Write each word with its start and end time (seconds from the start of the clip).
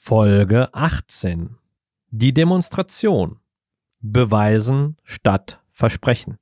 Folge 0.00 0.72
18. 0.72 1.58
Die 2.10 2.32
Demonstration. 2.32 3.40
Beweisen 4.00 4.96
statt 5.02 5.60
Versprechen. 5.70 6.38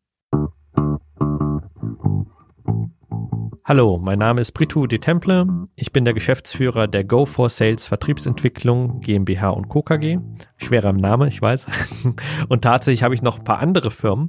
Hallo, 3.68 3.98
mein 4.00 4.20
Name 4.20 4.42
ist 4.42 4.52
Pritu 4.52 4.86
de 4.86 5.00
Temple. 5.00 5.44
Ich 5.74 5.90
bin 5.90 6.04
der 6.04 6.14
Geschäftsführer 6.14 6.86
der 6.86 7.02
Go 7.02 7.24
for 7.24 7.48
Sales 7.48 7.88
Vertriebsentwicklung 7.88 9.00
GmbH 9.00 9.48
und 9.48 9.68
Co. 9.68 9.82
KG. 9.82 10.18
Schwerer 10.56 10.92
Name, 10.92 11.26
ich 11.26 11.42
weiß. 11.42 11.66
Und 12.48 12.62
tatsächlich 12.62 13.02
habe 13.02 13.14
ich 13.14 13.20
noch 13.20 13.38
ein 13.38 13.44
paar 13.44 13.58
andere 13.58 13.90
Firmen. 13.90 14.28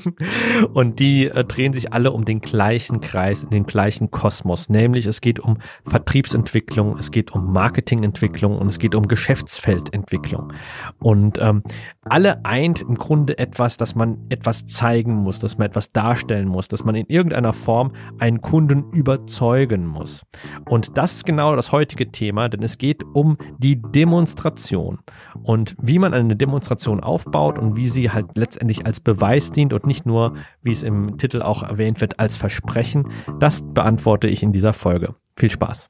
Und 0.72 0.98
die 0.98 1.26
äh, 1.26 1.44
drehen 1.44 1.74
sich 1.74 1.92
alle 1.92 2.12
um 2.12 2.24
den 2.24 2.40
gleichen 2.40 3.00
Kreis, 3.00 3.42
in 3.42 3.50
den 3.50 3.66
gleichen 3.66 4.10
Kosmos. 4.10 4.70
Nämlich 4.70 5.06
es 5.06 5.20
geht 5.20 5.40
um 5.40 5.58
Vertriebsentwicklung, 5.84 6.96
es 6.96 7.10
geht 7.10 7.32
um 7.32 7.52
Marketingentwicklung 7.52 8.56
und 8.56 8.68
es 8.68 8.78
geht 8.78 8.94
um 8.94 9.08
Geschäftsfeldentwicklung. 9.08 10.54
Und 11.00 11.38
ähm, 11.38 11.64
alle 12.04 12.44
eint 12.46 12.80
im 12.80 12.94
Grunde 12.94 13.36
etwas, 13.36 13.76
dass 13.76 13.94
man 13.94 14.18
etwas 14.30 14.66
zeigen 14.66 15.16
muss, 15.16 15.38
dass 15.38 15.58
man 15.58 15.66
etwas 15.66 15.92
darstellen 15.92 16.48
muss, 16.48 16.68
dass 16.68 16.84
man 16.84 16.94
in 16.94 17.06
irgendeiner 17.08 17.52
Form 17.52 17.92
einen 18.18 18.40
Kunden 18.52 18.84
überzeugen 18.92 19.86
muss. 19.86 20.26
Und 20.68 20.98
das 20.98 21.12
ist 21.14 21.24
genau 21.24 21.56
das 21.56 21.72
heutige 21.72 22.12
Thema, 22.12 22.50
denn 22.50 22.62
es 22.62 22.76
geht 22.76 23.02
um 23.14 23.38
die 23.56 23.80
Demonstration 23.80 24.98
und 25.42 25.74
wie 25.80 25.98
man 25.98 26.12
eine 26.12 26.36
Demonstration 26.36 27.00
aufbaut 27.00 27.58
und 27.58 27.76
wie 27.76 27.88
sie 27.88 28.10
halt 28.10 28.26
letztendlich 28.36 28.84
als 28.84 29.00
Beweis 29.00 29.52
dient 29.52 29.72
und 29.72 29.86
nicht 29.86 30.04
nur, 30.04 30.34
wie 30.60 30.72
es 30.72 30.82
im 30.82 31.16
Titel 31.16 31.40
auch 31.40 31.62
erwähnt 31.62 32.02
wird, 32.02 32.20
als 32.20 32.36
Versprechen. 32.36 33.10
Das 33.40 33.62
beantworte 33.72 34.28
ich 34.28 34.42
in 34.42 34.52
dieser 34.52 34.74
Folge. 34.74 35.14
Viel 35.34 35.50
Spaß. 35.50 35.88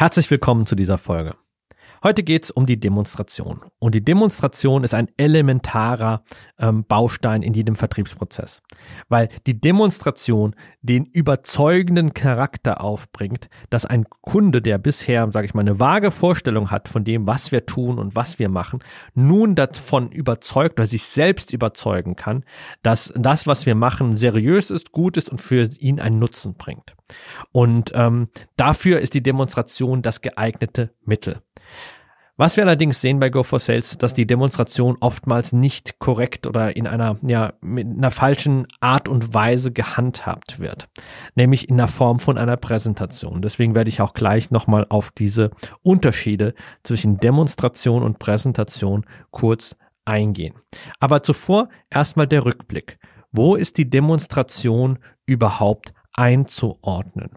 Herzlich 0.00 0.30
willkommen 0.30 0.64
zu 0.64 0.76
dieser 0.76 0.96
Folge. 0.96 1.34
Heute 2.04 2.22
geht's 2.22 2.52
um 2.52 2.66
die 2.66 2.78
Demonstration. 2.78 3.62
Und 3.80 3.96
die 3.96 4.04
Demonstration 4.04 4.84
ist 4.84 4.94
ein 4.94 5.08
elementarer 5.16 6.22
ähm, 6.56 6.84
Baustein 6.84 7.42
in 7.42 7.52
jedem 7.52 7.74
Vertriebsprozess. 7.74 8.62
Weil 9.08 9.28
die 9.48 9.60
Demonstration 9.60 10.54
den 10.82 11.04
überzeugenden 11.04 12.14
Charakter 12.14 12.80
aufbringt, 12.80 13.48
dass 13.70 13.86
ein 13.86 14.04
Kunde, 14.20 14.62
der 14.62 14.78
bisher, 14.78 15.32
sage 15.32 15.46
ich 15.46 15.54
mal, 15.54 15.62
eine 15.62 15.80
vage 15.80 16.12
Vorstellung 16.12 16.70
hat 16.70 16.88
von 16.88 17.02
dem, 17.02 17.26
was 17.26 17.50
wir 17.50 17.66
tun 17.66 17.98
und 17.98 18.14
was 18.14 18.38
wir 18.38 18.48
machen, 18.48 18.84
nun 19.16 19.56
davon 19.56 20.12
überzeugt 20.12 20.78
oder 20.78 20.86
sich 20.86 21.02
selbst 21.02 21.52
überzeugen 21.52 22.14
kann, 22.14 22.44
dass 22.84 23.12
das, 23.16 23.48
was 23.48 23.66
wir 23.66 23.74
machen, 23.74 24.16
seriös 24.16 24.70
ist, 24.70 24.92
gut 24.92 25.16
ist 25.16 25.28
und 25.28 25.40
für 25.40 25.68
ihn 25.80 25.98
einen 25.98 26.20
Nutzen 26.20 26.54
bringt. 26.54 26.94
Und 27.52 27.92
ähm, 27.94 28.28
dafür 28.56 29.00
ist 29.00 29.14
die 29.14 29.22
Demonstration 29.22 30.02
das 30.02 30.20
geeignete 30.20 30.92
Mittel. 31.04 31.42
Was 32.40 32.56
wir 32.56 32.62
allerdings 32.62 33.00
sehen 33.00 33.18
bei 33.18 33.30
Go 33.30 33.42
for 33.42 33.58
Sales, 33.58 33.98
dass 33.98 34.14
die 34.14 34.24
Demonstration 34.24 34.96
oftmals 35.00 35.52
nicht 35.52 35.98
korrekt 35.98 36.46
oder 36.46 36.76
in 36.76 36.86
einer, 36.86 37.16
ja, 37.22 37.54
mit 37.60 37.84
einer 37.84 38.12
falschen 38.12 38.68
Art 38.78 39.08
und 39.08 39.34
Weise 39.34 39.72
gehandhabt 39.72 40.60
wird. 40.60 40.88
Nämlich 41.34 41.68
in 41.68 41.76
der 41.76 41.88
Form 41.88 42.20
von 42.20 42.38
einer 42.38 42.56
Präsentation. 42.56 43.42
Deswegen 43.42 43.74
werde 43.74 43.88
ich 43.88 44.00
auch 44.00 44.14
gleich 44.14 44.52
nochmal 44.52 44.86
auf 44.88 45.10
diese 45.10 45.50
Unterschiede 45.82 46.54
zwischen 46.84 47.18
Demonstration 47.18 48.04
und 48.04 48.20
Präsentation 48.20 49.04
kurz 49.32 49.74
eingehen. 50.04 50.54
Aber 51.00 51.24
zuvor 51.24 51.68
erstmal 51.90 52.28
der 52.28 52.44
Rückblick. 52.44 53.00
Wo 53.32 53.56
ist 53.56 53.78
die 53.78 53.90
Demonstration 53.90 55.00
überhaupt 55.26 55.92
einzuordnen? 56.18 57.30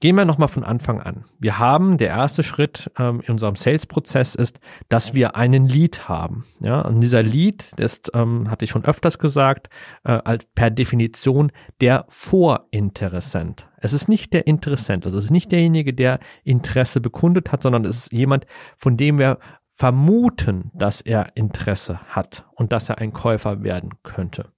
Gehen 0.00 0.16
wir 0.16 0.26
nochmal 0.26 0.48
von 0.48 0.64
Anfang 0.64 1.00
an. 1.00 1.24
Wir 1.38 1.58
haben, 1.58 1.96
der 1.96 2.08
erste 2.08 2.42
Schritt 2.42 2.90
ähm, 2.98 3.22
in 3.24 3.32
unserem 3.32 3.56
Sales-Prozess 3.56 4.34
ist, 4.34 4.60
dass 4.90 5.14
wir 5.14 5.34
einen 5.34 5.66
Lead 5.66 6.08
haben. 6.08 6.44
Ja, 6.60 6.82
und 6.82 7.00
dieser 7.00 7.22
Lead 7.22 7.72
ist, 7.78 8.10
ähm, 8.12 8.50
hatte 8.50 8.66
ich 8.66 8.70
schon 8.70 8.84
öfters 8.84 9.18
gesagt, 9.18 9.70
äh, 10.04 10.12
als 10.12 10.46
per 10.54 10.70
Definition 10.70 11.52
der 11.80 12.04
Vorinteressent. 12.08 13.68
Es 13.78 13.94
ist 13.94 14.08
nicht 14.08 14.34
der 14.34 14.46
Interessent, 14.46 15.06
also 15.06 15.16
es 15.16 15.24
ist 15.24 15.30
nicht 15.30 15.50
derjenige, 15.52 15.94
der 15.94 16.18
Interesse 16.42 17.00
bekundet 17.00 17.50
hat, 17.50 17.62
sondern 17.62 17.86
es 17.86 17.96
ist 17.96 18.12
jemand, 18.12 18.46
von 18.76 18.98
dem 18.98 19.18
wir 19.18 19.38
vermuten, 19.70 20.70
dass 20.74 21.00
er 21.00 21.34
Interesse 21.34 21.98
hat 22.08 22.46
und 22.54 22.72
dass 22.72 22.90
er 22.90 22.98
ein 22.98 23.12
Käufer 23.12 23.62
werden 23.62 23.90
könnte. 24.02 24.53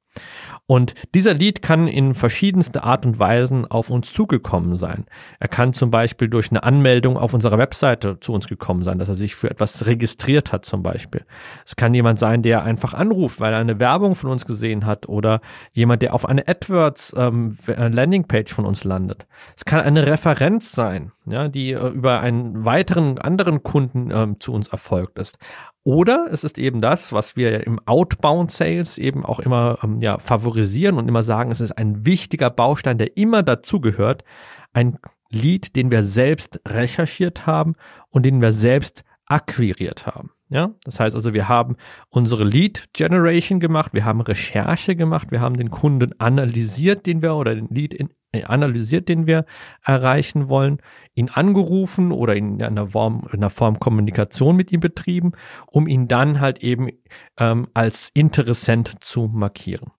Und 0.66 0.94
dieser 1.15 1.34
Lead 1.34 1.62
kann 1.62 1.87
in 1.87 2.15
verschiedenste 2.15 2.82
Art 2.82 3.06
und 3.06 3.21
Weisen 3.21 3.66
auf 3.66 3.88
uns 3.88 4.12
zugekommen 4.12 4.75
sein. 4.75 5.06
Er 5.38 5.47
kann 5.47 5.72
zum 5.72 5.93
Beispiel 5.93 6.28
durch 6.28 6.50
eine 6.50 6.65
Anmeldung 6.65 7.16
auf 7.16 7.34
unserer 7.34 7.56
Webseite 7.56 8.19
zu 8.19 8.32
uns 8.32 8.49
gekommen 8.49 8.82
sein, 8.82 8.99
dass 8.99 9.09
er 9.09 9.15
sich 9.15 9.37
für 9.37 9.49
etwas 9.49 9.87
registriert 9.87 10.50
hat 10.50 10.65
zum 10.65 10.82
Beispiel. 10.82 11.25
Es 11.65 11.77
kann 11.77 11.94
jemand 11.94 12.19
sein, 12.19 12.43
der 12.43 12.65
einfach 12.65 12.94
anruft, 12.94 13.38
weil 13.38 13.53
er 13.53 13.60
eine 13.60 13.78
Werbung 13.78 14.16
von 14.16 14.31
uns 14.31 14.44
gesehen 14.44 14.87
hat 14.87 15.09
oder 15.09 15.41
jemand, 15.72 16.03
der 16.03 16.15
auf 16.15 16.28
eine 16.28 16.48
AdWords 16.48 17.15
ähm, 17.16 17.56
Landingpage 17.66 18.53
von 18.53 18.66
uns 18.66 18.83
landet. 18.83 19.28
Es 19.56 19.65
kann 19.65 19.81
eine 19.81 20.04
Referenz 20.04 20.72
sein, 20.72 21.12
ja, 21.27 21.48
die 21.48 21.72
äh, 21.72 21.88
über 21.88 22.21
einen 22.21 22.65
weiteren 22.65 23.19
anderen 23.19 23.62
Kunden 23.62 24.10
ähm, 24.10 24.41
zu 24.41 24.53
uns 24.53 24.69
erfolgt 24.69 25.19
ist. 25.19 25.38
Oder 25.86 26.26
es 26.32 26.42
ist 26.42 26.58
eben 26.58 26.80
das, 26.80 27.12
was 27.12 27.36
wir 27.36 27.64
im 27.64 27.78
Outbound 27.86 28.50
Sales 28.50 28.98
eben 28.98 29.24
auch 29.24 29.38
immer 29.38 29.78
ähm, 29.84 30.00
ja, 30.00 30.19
favorisieren 30.19 30.98
und 30.98 31.06
immer 31.06 31.22
sagen, 31.22 31.52
es 31.52 31.60
ist 31.60 31.70
ein 31.78 32.04
wichtiger 32.04 32.50
Baustein, 32.50 32.98
der 32.98 33.16
immer 33.16 33.44
dazugehört. 33.44 34.24
Ein 34.72 34.98
Lead, 35.30 35.76
den 35.76 35.92
wir 35.92 36.02
selbst 36.02 36.60
recherchiert 36.66 37.47
haben 37.47 37.76
und 38.10 38.24
den 38.24 38.42
wir 38.42 38.50
selbst 38.50 39.04
akquiriert 39.26 40.06
haben. 40.06 40.32
Ja, 40.48 40.72
das 40.82 40.98
heißt 40.98 41.14
also, 41.14 41.34
wir 41.34 41.48
haben 41.48 41.76
unsere 42.08 42.42
Lead 42.42 42.86
Generation 42.92 43.60
gemacht, 43.60 43.94
wir 43.94 44.04
haben 44.04 44.22
Recherche 44.22 44.97
gemacht, 44.97 45.30
wir 45.30 45.41
haben 45.41 45.56
den 45.56 45.70
Kunden 45.70 46.18
analysiert, 46.18 47.06
den 47.06 47.22
wir 47.22 47.36
oder 47.36 47.54
den 47.54 47.68
Lead 47.68 47.94
in, 47.94 48.10
analysiert, 48.44 49.08
den 49.08 49.26
wir 49.26 49.44
erreichen 49.84 50.48
wollen, 50.48 50.78
ihn 51.14 51.28
angerufen 51.28 52.12
oder 52.12 52.36
in 52.36 52.62
einer 52.62 52.88
Form, 52.88 53.26
in 53.32 53.38
einer 53.38 53.50
Form 53.50 53.78
Kommunikation 53.78 54.56
mit 54.56 54.72
ihm 54.72 54.80
betrieben, 54.80 55.32
um 55.66 55.86
ihn 55.86 56.08
dann 56.08 56.41
halt 56.41 56.58
eben 56.58 56.91
ähm, 57.38 57.69
als 57.74 58.10
Interessent 58.14 59.02
zu 59.02 59.28
markieren. 59.32 59.91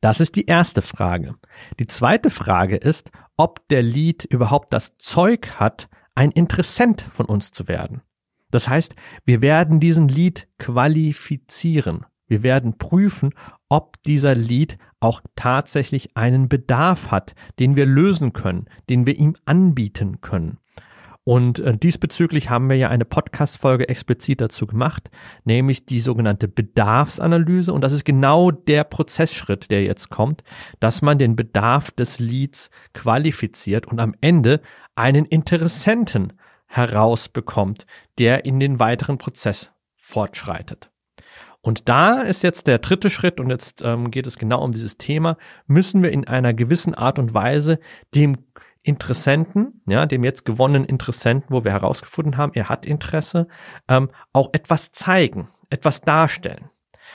Das 0.00 0.20
ist 0.20 0.36
die 0.36 0.46
erste 0.46 0.82
Frage. 0.82 1.34
Die 1.78 1.86
zweite 1.86 2.30
Frage 2.30 2.76
ist, 2.76 3.10
ob 3.36 3.66
der 3.68 3.82
Lead 3.82 4.24
überhaupt 4.24 4.72
das 4.72 4.96
Zeug 4.98 5.58
hat, 5.58 5.88
ein 6.14 6.30
Interessent 6.30 7.02
von 7.02 7.26
uns 7.26 7.50
zu 7.50 7.68
werden. 7.68 8.02
Das 8.50 8.68
heißt, 8.68 8.94
wir 9.24 9.42
werden 9.42 9.80
diesen 9.80 10.08
Lead 10.08 10.48
qualifizieren. 10.58 12.06
Wir 12.26 12.42
werden 12.42 12.78
prüfen, 12.78 13.34
ob 13.68 14.02
dieser 14.04 14.34
Lead 14.34 14.78
auch 15.06 15.22
tatsächlich 15.36 16.16
einen 16.16 16.48
Bedarf 16.48 17.12
hat, 17.12 17.34
den 17.60 17.76
wir 17.76 17.86
lösen 17.86 18.32
können, 18.32 18.66
den 18.90 19.06
wir 19.06 19.16
ihm 19.16 19.36
anbieten 19.44 20.20
können. 20.20 20.58
Und 21.22 21.58
äh, 21.58 21.76
diesbezüglich 21.76 22.50
haben 22.50 22.68
wir 22.68 22.76
ja 22.76 22.88
eine 22.88 23.04
Podcast-Folge 23.04 23.88
explizit 23.88 24.40
dazu 24.40 24.66
gemacht, 24.66 25.10
nämlich 25.44 25.84
die 25.84 25.98
sogenannte 25.98 26.46
Bedarfsanalyse. 26.46 27.72
Und 27.72 27.80
das 27.80 27.92
ist 27.92 28.04
genau 28.04 28.52
der 28.52 28.84
Prozessschritt, 28.84 29.70
der 29.70 29.82
jetzt 29.82 30.08
kommt, 30.08 30.44
dass 30.78 31.02
man 31.02 31.18
den 31.18 31.34
Bedarf 31.34 31.90
des 31.90 32.20
Leads 32.20 32.70
qualifiziert 32.94 33.86
und 33.86 34.00
am 34.00 34.14
Ende 34.20 34.60
einen 34.94 35.24
Interessenten 35.24 36.32
herausbekommt, 36.66 37.86
der 38.18 38.44
in 38.44 38.60
den 38.60 38.78
weiteren 38.78 39.18
Prozess 39.18 39.72
fortschreitet. 39.96 40.90
Und 41.66 41.88
da 41.88 42.20
ist 42.20 42.44
jetzt 42.44 42.68
der 42.68 42.78
dritte 42.78 43.10
Schritt, 43.10 43.40
und 43.40 43.50
jetzt 43.50 43.82
ähm, 43.82 44.12
geht 44.12 44.28
es 44.28 44.38
genau 44.38 44.62
um 44.62 44.70
dieses 44.70 44.98
Thema, 44.98 45.36
müssen 45.66 46.00
wir 46.00 46.12
in 46.12 46.24
einer 46.28 46.54
gewissen 46.54 46.94
Art 46.94 47.18
und 47.18 47.34
Weise 47.34 47.80
dem 48.14 48.36
Interessenten, 48.84 49.82
ja, 49.84 50.06
dem 50.06 50.22
jetzt 50.22 50.44
gewonnenen 50.44 50.84
Interessenten, 50.84 51.48
wo 51.50 51.64
wir 51.64 51.72
herausgefunden 51.72 52.36
haben, 52.36 52.52
er 52.54 52.68
hat 52.68 52.86
Interesse, 52.86 53.48
ähm, 53.88 54.10
auch 54.32 54.50
etwas 54.52 54.92
zeigen, 54.92 55.48
etwas 55.68 56.02
darstellen. 56.02 56.70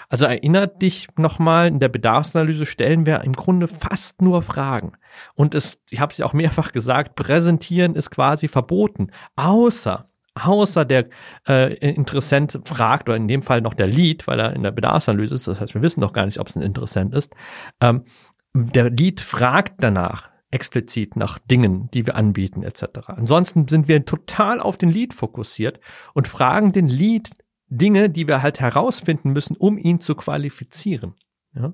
Also 0.10 0.26
erinnert 0.26 0.82
dich 0.82 1.08
nochmal, 1.16 1.68
in 1.68 1.80
der 1.80 1.88
Bedarfsanalyse 1.88 2.66
stellen 2.66 3.06
wir 3.06 3.22
im 3.22 3.32
Grunde 3.32 3.70
fast 3.70 4.22
nur 4.22 4.42
Fragen. 4.42 4.92
Und 5.34 5.56
es, 5.56 5.80
ich 5.90 6.02
habe 6.02 6.12
es 6.12 6.18
ja 6.18 6.26
auch 6.26 6.34
mehrfach 6.34 6.74
gesagt, 6.74 7.16
präsentieren 7.16 7.96
ist 7.96 8.12
quasi 8.12 8.50
verboten, 8.50 9.12
außer 9.38 10.11
außer 10.36 10.86
der 10.86 11.10
äh, 11.48 11.74
Interessent 11.90 12.60
fragt, 12.66 13.10
oder 13.10 13.18
in 13.18 13.28
dem 13.28 13.44
Fall 13.44 13.62
noch 13.62 13.74
der 13.74 13.88
Lead, 13.88 14.28
weil 14.28 14.40
er 14.40 14.54
in 14.54 14.64
der 14.64 14.72
Bedarfsanalyse 14.72 15.36
ist, 15.36 15.48
das 15.48 15.60
heißt, 15.60 15.74
wir 15.74 15.82
wissen 15.82 16.02
doch 16.02 16.14
gar 16.14 16.26
nicht, 16.26 16.40
ob 16.40 16.48
es 16.48 16.56
ein 16.56 16.62
Interessent 16.62 17.14
ist, 17.14 17.34
ähm, 17.82 18.06
der 18.54 18.90
Lead 18.90 19.20
fragt 19.22 19.84
danach 19.84 20.30
explizit 20.52 21.16
nach 21.16 21.40
Dingen, 21.40 21.90
die 21.94 22.06
wir 22.06 22.16
anbieten 22.16 22.64
etc. 22.64 22.84
Ansonsten 23.08 23.68
sind 23.68 23.88
wir 23.88 24.06
total 24.06 24.60
auf 24.60 24.78
den 24.78 24.90
Lead 24.90 25.14
fokussiert 25.14 25.80
und 26.14 26.28
fragen 26.28 26.74
den 26.74 26.90
Lead 26.90 27.32
Dinge, 27.68 28.10
die 28.10 28.28
wir 28.28 28.42
halt 28.42 28.60
herausfinden 28.60 29.32
müssen, 29.32 29.56
um 29.56 29.78
ihn 29.78 30.02
zu 30.02 30.14
qualifizieren. 30.16 31.16
Ja? 31.56 31.74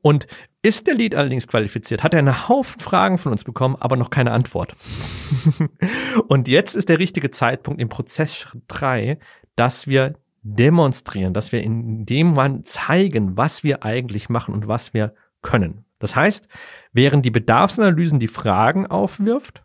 Und 0.00 0.26
ist 0.62 0.86
der 0.86 0.94
Lead 0.94 1.14
allerdings 1.14 1.48
qualifiziert, 1.48 2.02
hat 2.02 2.12
er 2.12 2.20
einen 2.20 2.48
Haufen 2.48 2.80
Fragen 2.80 3.18
von 3.18 3.32
uns 3.32 3.44
bekommen, 3.44 3.76
aber 3.78 3.96
noch 3.96 4.10
keine 4.10 4.32
Antwort. 4.32 4.74
und 6.28 6.48
jetzt 6.48 6.74
ist 6.74 6.88
der 6.88 6.98
richtige 6.98 7.30
Zeitpunkt 7.30 7.80
im 7.80 7.88
Prozess 7.88 8.34
Schritt 8.34 8.62
3, 8.68 9.18
dass 9.56 9.86
wir 9.86 10.14
demonstrieren, 10.42 11.34
dass 11.34 11.52
wir 11.52 11.62
in 11.62 12.04
dem 12.04 12.28
Moment 12.28 12.68
zeigen, 12.68 13.36
was 13.36 13.62
wir 13.62 13.84
eigentlich 13.84 14.28
machen 14.28 14.54
und 14.54 14.66
was 14.66 14.92
wir 14.92 15.14
können. 15.40 15.84
Das 15.98 16.16
heißt, 16.16 16.48
während 16.92 17.24
die 17.24 17.30
Bedarfsanalysen 17.30 18.18
die 18.18 18.28
Fragen 18.28 18.86
aufwirft, 18.86 19.62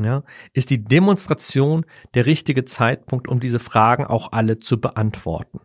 ja, 0.00 0.24
ist 0.54 0.70
die 0.70 0.82
Demonstration 0.82 1.84
der 2.14 2.26
richtige 2.26 2.64
Zeitpunkt, 2.64 3.28
um 3.28 3.40
diese 3.40 3.60
Fragen 3.60 4.04
auch 4.06 4.32
alle 4.32 4.58
zu 4.58 4.80
beantworten. 4.80 5.60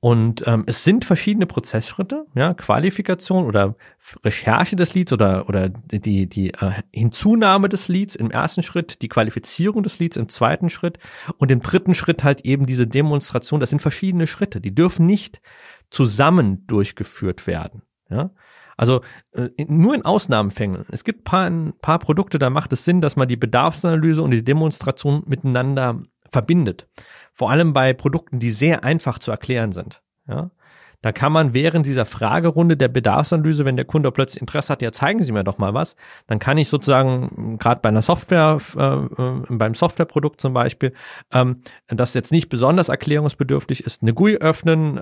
Und 0.00 0.46
ähm, 0.46 0.62
es 0.66 0.84
sind 0.84 1.04
verschiedene 1.04 1.46
Prozessschritte, 1.46 2.26
ja, 2.36 2.54
Qualifikation 2.54 3.46
oder 3.46 3.74
Recherche 4.24 4.76
des 4.76 4.94
Leads 4.94 5.12
oder, 5.12 5.48
oder 5.48 5.68
die, 5.68 6.28
die 6.28 6.50
äh, 6.54 6.72
Hinzunahme 6.92 7.68
des 7.68 7.88
Leads 7.88 8.14
im 8.14 8.30
ersten 8.30 8.62
Schritt, 8.62 9.02
die 9.02 9.08
Qualifizierung 9.08 9.82
des 9.82 9.98
Leads 9.98 10.16
im 10.16 10.28
zweiten 10.28 10.70
Schritt 10.70 11.00
und 11.38 11.50
im 11.50 11.62
dritten 11.62 11.94
Schritt 11.94 12.22
halt 12.22 12.42
eben 12.42 12.64
diese 12.64 12.86
Demonstration. 12.86 13.58
Das 13.58 13.70
sind 13.70 13.82
verschiedene 13.82 14.28
Schritte, 14.28 14.60
die 14.60 14.72
dürfen 14.72 15.04
nicht 15.04 15.40
zusammen 15.90 16.64
durchgeführt 16.68 17.48
werden. 17.48 17.82
Ja? 18.08 18.30
Also 18.76 19.00
äh, 19.32 19.48
nur 19.66 19.96
in 19.96 20.04
Ausnahmefällen. 20.04 20.84
Es 20.92 21.02
gibt 21.02 21.24
paar, 21.24 21.50
ein 21.50 21.72
paar 21.82 21.98
Produkte, 21.98 22.38
da 22.38 22.50
macht 22.50 22.72
es 22.72 22.84
Sinn, 22.84 23.00
dass 23.00 23.16
man 23.16 23.26
die 23.26 23.36
Bedarfsanalyse 23.36 24.22
und 24.22 24.30
die 24.30 24.44
Demonstration 24.44 25.24
miteinander 25.26 26.00
verbindet. 26.28 26.88
Vor 27.32 27.50
allem 27.50 27.72
bei 27.72 27.92
Produkten, 27.92 28.38
die 28.38 28.50
sehr 28.50 28.84
einfach 28.84 29.18
zu 29.18 29.30
erklären 29.30 29.72
sind. 29.72 30.02
Ja? 30.26 30.50
Da 31.00 31.12
kann 31.12 31.32
man 31.32 31.54
während 31.54 31.86
dieser 31.86 32.06
Fragerunde 32.06 32.76
der 32.76 32.88
Bedarfsanalyse, 32.88 33.64
wenn 33.64 33.76
der 33.76 33.84
Kunde 33.84 34.10
plötzlich 34.10 34.40
Interesse 34.40 34.72
hat, 34.72 34.82
ja 34.82 34.90
zeigen 34.90 35.22
Sie 35.22 35.30
mir 35.30 35.44
doch 35.44 35.58
mal 35.58 35.72
was, 35.72 35.94
dann 36.26 36.40
kann 36.40 36.58
ich 36.58 36.68
sozusagen 36.68 37.56
gerade 37.58 37.80
bei 37.80 37.88
einer 37.88 38.02
Software, 38.02 38.58
äh, 38.76 38.82
äh, 38.82 39.42
beim 39.48 39.74
Softwareprodukt 39.74 40.40
zum 40.40 40.54
Beispiel, 40.54 40.92
ähm, 41.32 41.62
das 41.86 42.14
jetzt 42.14 42.32
nicht 42.32 42.48
besonders 42.48 42.88
erklärungsbedürftig 42.88 43.84
ist, 43.84 44.02
eine 44.02 44.12
GUI 44.12 44.38
öffnen, 44.38 44.98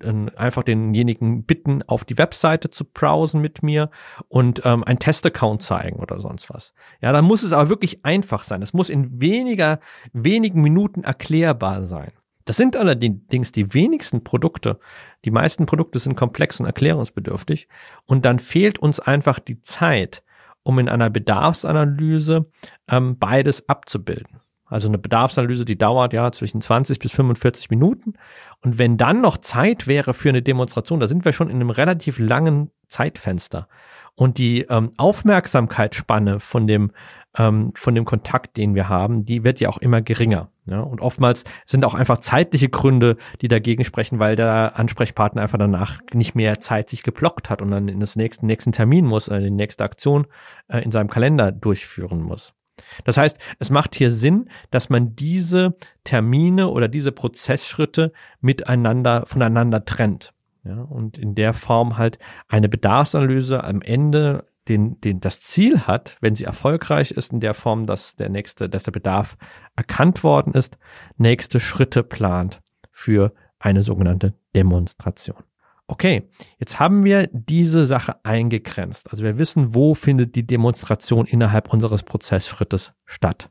äh, 0.00 0.06
äh, 0.06 0.36
einfach 0.36 0.62
denjenigen 0.62 1.44
bitten, 1.44 1.82
auf 1.82 2.04
die 2.04 2.16
Webseite 2.16 2.70
zu 2.70 2.84
browsen 2.84 3.40
mit 3.40 3.64
mir 3.64 3.90
und 4.28 4.62
ähm, 4.64 4.84
ein 4.84 5.00
Testaccount 5.00 5.62
zeigen 5.62 5.98
oder 5.98 6.20
sonst 6.20 6.50
was. 6.50 6.72
Ja, 7.00 7.10
dann 7.10 7.24
muss 7.24 7.42
es 7.42 7.52
aber 7.52 7.68
wirklich 7.68 8.04
einfach 8.04 8.44
sein. 8.44 8.62
Es 8.62 8.74
muss 8.74 8.88
in 8.88 9.20
weniger, 9.20 9.80
wenigen 10.12 10.62
Minuten 10.62 11.02
erklärbar 11.02 11.84
sein. 11.84 12.12
Das 12.50 12.56
sind 12.56 12.74
allerdings 12.76 13.52
die 13.52 13.74
wenigsten 13.74 14.24
Produkte. 14.24 14.80
Die 15.24 15.30
meisten 15.30 15.66
Produkte 15.66 16.00
sind 16.00 16.16
komplex 16.16 16.58
und 16.58 16.66
erklärungsbedürftig. 16.66 17.68
Und 18.06 18.24
dann 18.24 18.40
fehlt 18.40 18.80
uns 18.80 18.98
einfach 18.98 19.38
die 19.38 19.60
Zeit, 19.60 20.24
um 20.64 20.80
in 20.80 20.88
einer 20.88 21.10
Bedarfsanalyse 21.10 22.50
ähm, 22.88 23.16
beides 23.20 23.68
abzubilden. 23.68 24.40
Also 24.64 24.88
eine 24.88 24.98
Bedarfsanalyse, 24.98 25.64
die 25.64 25.78
dauert 25.78 26.12
ja 26.12 26.32
zwischen 26.32 26.60
20 26.60 26.98
bis 26.98 27.12
45 27.12 27.70
Minuten. 27.70 28.14
Und 28.62 28.78
wenn 28.78 28.96
dann 28.96 29.20
noch 29.20 29.36
Zeit 29.36 29.86
wäre 29.86 30.12
für 30.12 30.30
eine 30.30 30.42
Demonstration, 30.42 30.98
da 30.98 31.06
sind 31.06 31.24
wir 31.24 31.32
schon 31.32 31.50
in 31.50 31.56
einem 31.56 31.70
relativ 31.70 32.18
langen 32.18 32.72
Zeitfenster. 32.88 33.68
Und 34.16 34.38
die 34.38 34.62
ähm, 34.62 34.90
Aufmerksamkeitsspanne 34.96 36.40
von 36.40 36.66
dem, 36.66 36.90
ähm, 37.38 37.70
von 37.76 37.94
dem 37.94 38.04
Kontakt, 38.04 38.56
den 38.56 38.74
wir 38.74 38.88
haben, 38.88 39.24
die 39.24 39.44
wird 39.44 39.60
ja 39.60 39.68
auch 39.68 39.78
immer 39.78 40.02
geringer. 40.02 40.50
Ja, 40.70 40.82
und 40.82 41.00
oftmals 41.00 41.42
sind 41.66 41.84
auch 41.84 41.94
einfach 41.94 42.18
zeitliche 42.18 42.68
Gründe, 42.68 43.16
die 43.40 43.48
dagegen 43.48 43.84
sprechen, 43.84 44.20
weil 44.20 44.36
der 44.36 44.78
Ansprechpartner 44.78 45.42
einfach 45.42 45.58
danach 45.58 45.98
nicht 46.12 46.36
mehr 46.36 46.60
Zeit 46.60 46.88
sich 46.88 47.02
geblockt 47.02 47.50
hat 47.50 47.60
und 47.60 47.72
dann 47.72 47.88
in 47.88 47.98
das 47.98 48.14
nächste, 48.14 48.46
nächsten 48.46 48.70
Termin 48.70 49.04
muss, 49.04 49.28
oder 49.28 49.40
die 49.40 49.50
nächste 49.50 49.82
Aktion 49.82 50.28
äh, 50.68 50.78
in 50.78 50.92
seinem 50.92 51.10
Kalender 51.10 51.50
durchführen 51.50 52.22
muss. 52.22 52.54
Das 53.04 53.16
heißt, 53.16 53.36
es 53.58 53.70
macht 53.70 53.96
hier 53.96 54.12
Sinn, 54.12 54.48
dass 54.70 54.88
man 54.90 55.16
diese 55.16 55.74
Termine 56.04 56.68
oder 56.68 56.86
diese 56.86 57.10
Prozessschritte 57.10 58.12
miteinander, 58.40 59.24
voneinander 59.26 59.84
trennt. 59.84 60.32
Ja, 60.62 60.82
und 60.82 61.18
in 61.18 61.34
der 61.34 61.52
Form 61.52 61.98
halt 61.98 62.18
eine 62.46 62.68
Bedarfsanalyse 62.68 63.64
am 63.64 63.82
Ende 63.82 64.44
den, 64.70 65.00
den 65.00 65.20
das 65.20 65.40
Ziel 65.40 65.80
hat, 65.80 66.16
wenn 66.20 66.36
sie 66.36 66.44
erfolgreich 66.44 67.10
ist, 67.10 67.32
in 67.32 67.40
der 67.40 67.54
Form, 67.54 67.86
dass 67.86 68.16
der 68.16 68.28
nächste, 68.28 68.68
dass 68.68 68.84
der 68.84 68.92
Bedarf 68.92 69.36
erkannt 69.76 70.22
worden 70.22 70.54
ist, 70.54 70.78
nächste 71.18 71.60
Schritte 71.60 72.02
plant 72.02 72.60
für 72.92 73.34
eine 73.58 73.82
sogenannte 73.82 74.34
Demonstration. 74.54 75.42
Okay, 75.88 76.30
jetzt 76.58 76.78
haben 76.78 77.04
wir 77.04 77.28
diese 77.32 77.84
Sache 77.84 78.24
eingegrenzt. 78.24 79.10
Also 79.10 79.24
wir 79.24 79.38
wissen, 79.38 79.74
wo 79.74 79.94
findet 79.94 80.36
die 80.36 80.46
Demonstration 80.46 81.26
innerhalb 81.26 81.72
unseres 81.72 82.04
Prozessschrittes 82.04 82.92
statt. 83.04 83.50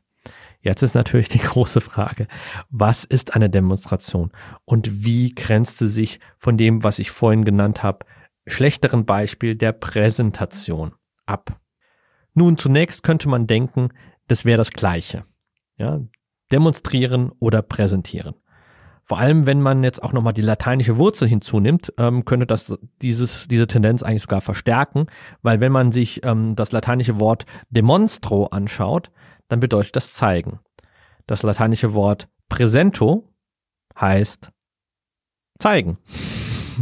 Jetzt 0.62 0.82
ist 0.82 0.94
natürlich 0.94 1.28
die 1.28 1.38
große 1.46 1.82
Frage, 1.82 2.28
was 2.70 3.04
ist 3.04 3.34
eine 3.34 3.50
Demonstration 3.50 4.32
und 4.64 5.04
wie 5.04 5.34
grenzt 5.34 5.78
sie 5.78 5.88
sich 5.88 6.18
von 6.38 6.56
dem, 6.56 6.82
was 6.82 6.98
ich 6.98 7.10
vorhin 7.10 7.44
genannt 7.44 7.82
habe, 7.82 8.06
schlechteren 8.46 9.04
Beispiel 9.04 9.54
der 9.54 9.72
Präsentation 9.72 10.92
ab. 11.30 11.60
Nun, 12.34 12.56
zunächst 12.56 13.02
könnte 13.02 13.28
man 13.28 13.46
denken, 13.46 13.88
das 14.28 14.44
wäre 14.44 14.58
das 14.58 14.70
Gleiche. 14.70 15.24
Ja, 15.76 16.00
demonstrieren 16.52 17.32
oder 17.38 17.62
präsentieren. 17.62 18.34
Vor 19.02 19.18
allem, 19.18 19.46
wenn 19.46 19.60
man 19.60 19.82
jetzt 19.82 20.02
auch 20.02 20.12
nochmal 20.12 20.34
die 20.34 20.42
lateinische 20.42 20.96
Wurzel 20.96 21.26
hinzunimmt, 21.26 21.92
ähm, 21.98 22.24
könnte 22.24 22.46
das 22.46 22.78
dieses, 23.02 23.48
diese 23.48 23.66
Tendenz 23.66 24.02
eigentlich 24.02 24.22
sogar 24.22 24.40
verstärken, 24.40 25.06
weil 25.42 25.60
wenn 25.60 25.72
man 25.72 25.90
sich 25.90 26.24
ähm, 26.24 26.54
das 26.54 26.70
lateinische 26.70 27.18
Wort 27.18 27.44
demonstro 27.70 28.46
anschaut, 28.46 29.10
dann 29.48 29.58
bedeutet 29.58 29.96
das 29.96 30.12
zeigen. 30.12 30.60
Das 31.26 31.42
lateinische 31.42 31.92
Wort 31.94 32.28
presento 32.48 33.24
heißt 33.98 34.52
zeigen. 35.58 35.98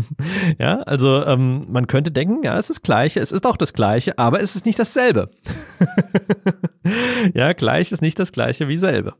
ja, 0.59 0.81
also 0.83 1.25
ähm, 1.25 1.67
man 1.71 1.87
könnte 1.87 2.11
denken, 2.11 2.43
ja, 2.43 2.55
es 2.55 2.71
ist 2.71 2.79
das 2.79 2.83
Gleiche, 2.83 3.21
es 3.21 3.33
ist 3.33 3.47
auch 3.47 3.57
das 3.57 3.73
Gleiche, 3.73 4.19
aber 4.19 4.41
es 4.41 4.57
ist 4.57 4.67
nicht 4.67 4.79
dasselbe. 4.79 5.31
ja, 7.35 7.53
gleich 7.53 7.93
ist 7.93 8.03
nicht 8.03 8.19
das 8.19 8.33
Gleiche 8.33 8.69
wie 8.69 8.79
selbe. 8.79 9.15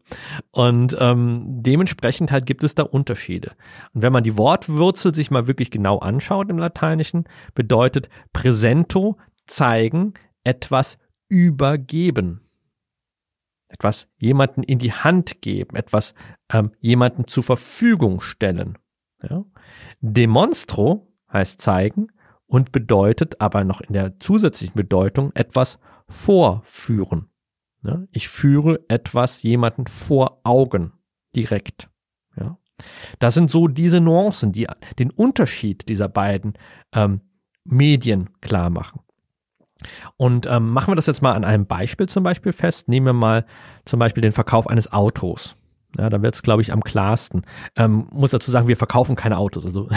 Und 0.51 0.97
ähm, 0.99 1.45
dementsprechend 1.47 2.33
halt 2.33 2.47
gibt 2.47 2.65
es 2.65 2.75
da 2.75 2.83
Unterschiede. 2.83 3.53
Und 3.95 4.03
wenn 4.03 4.13
man 4.13 4.25
die 4.25 4.37
Wortwurzel 4.37 5.15
sich 5.15 5.31
mal 5.31 5.47
wirklich 5.47 5.71
genau 5.71 5.99
anschaut 5.99 6.51
im 6.51 6.59
Lateinischen, 6.59 7.25
bedeutet 7.55 8.09
presento 8.33 9.17
zeigen, 9.47 10.15
etwas 10.45 10.99
übergeben 11.29 12.49
etwas 13.69 14.09
jemanden 14.19 14.63
in 14.63 14.79
die 14.79 14.93
Hand 14.93 15.43
geben, 15.43 15.77
etwas 15.77 16.15
ähm, 16.51 16.73
jemanden 16.81 17.29
zur 17.29 17.45
Verfügung 17.45 18.21
stellen. 18.21 18.79
Ja? 19.23 19.45
Demonstro 20.01 21.13
heißt 21.33 21.61
zeigen 21.61 22.09
und 22.47 22.73
bedeutet 22.73 23.41
aber 23.41 23.65
noch 23.65 23.81
in 23.81 23.93
der 23.93 24.19
zusätzlichen 24.21 24.77
Bedeutung 24.77 25.33
etwas 25.35 25.79
vorführen. 26.09 27.29
Ja, 27.83 28.03
ich 28.11 28.29
führe 28.29 28.81
etwas 28.89 29.43
jemanden 29.43 29.87
vor 29.87 30.41
Augen 30.45 30.93
direkt. 31.37 31.89
Das 33.19 33.35
sind 33.35 33.51
so 33.51 33.69
diese 33.69 34.01
Nuancen, 34.01 34.53
die 34.53 34.67
den 34.99 35.11
Unterschied 35.11 35.89
dieser 35.89 36.09
beiden 36.09 36.55
ähm, 36.93 37.21
Medien 37.65 38.31
klar 38.41 38.71
machen. 38.71 39.01
Und 40.17 40.47
ähm, 40.47 40.71
machen 40.71 40.91
wir 40.91 40.97
das 40.97 41.07
jetzt 41.07 41.23
mal 41.23 41.35
an 41.35 41.45
einem 41.45 41.67
Beispiel 41.67 42.09
zum 42.09 42.25
Beispiel 42.25 42.53
fest. 42.53 42.89
Nehmen 42.89 43.07
wir 43.07 43.13
mal 43.13 43.47
zum 43.85 44.01
Beispiel 44.01 44.23
den 44.23 44.33
Verkauf 44.33 44.67
eines 44.67 44.93
Autos. 44.93 45.57
Ja, 45.97 46.11
da 46.11 46.21
wird 46.21 46.35
es, 46.35 46.43
glaube 46.43 46.61
ich, 46.61 46.71
am 46.73 46.85
klarsten. 46.85 47.47
Ähm, 47.75 48.09
muss 48.13 48.33
dazu 48.33 48.51
sagen, 48.51 48.69
wir 48.69 48.77
verkaufen 48.77 49.17
keine 49.17 49.39
Autos. 49.39 49.65
Also 49.65 49.89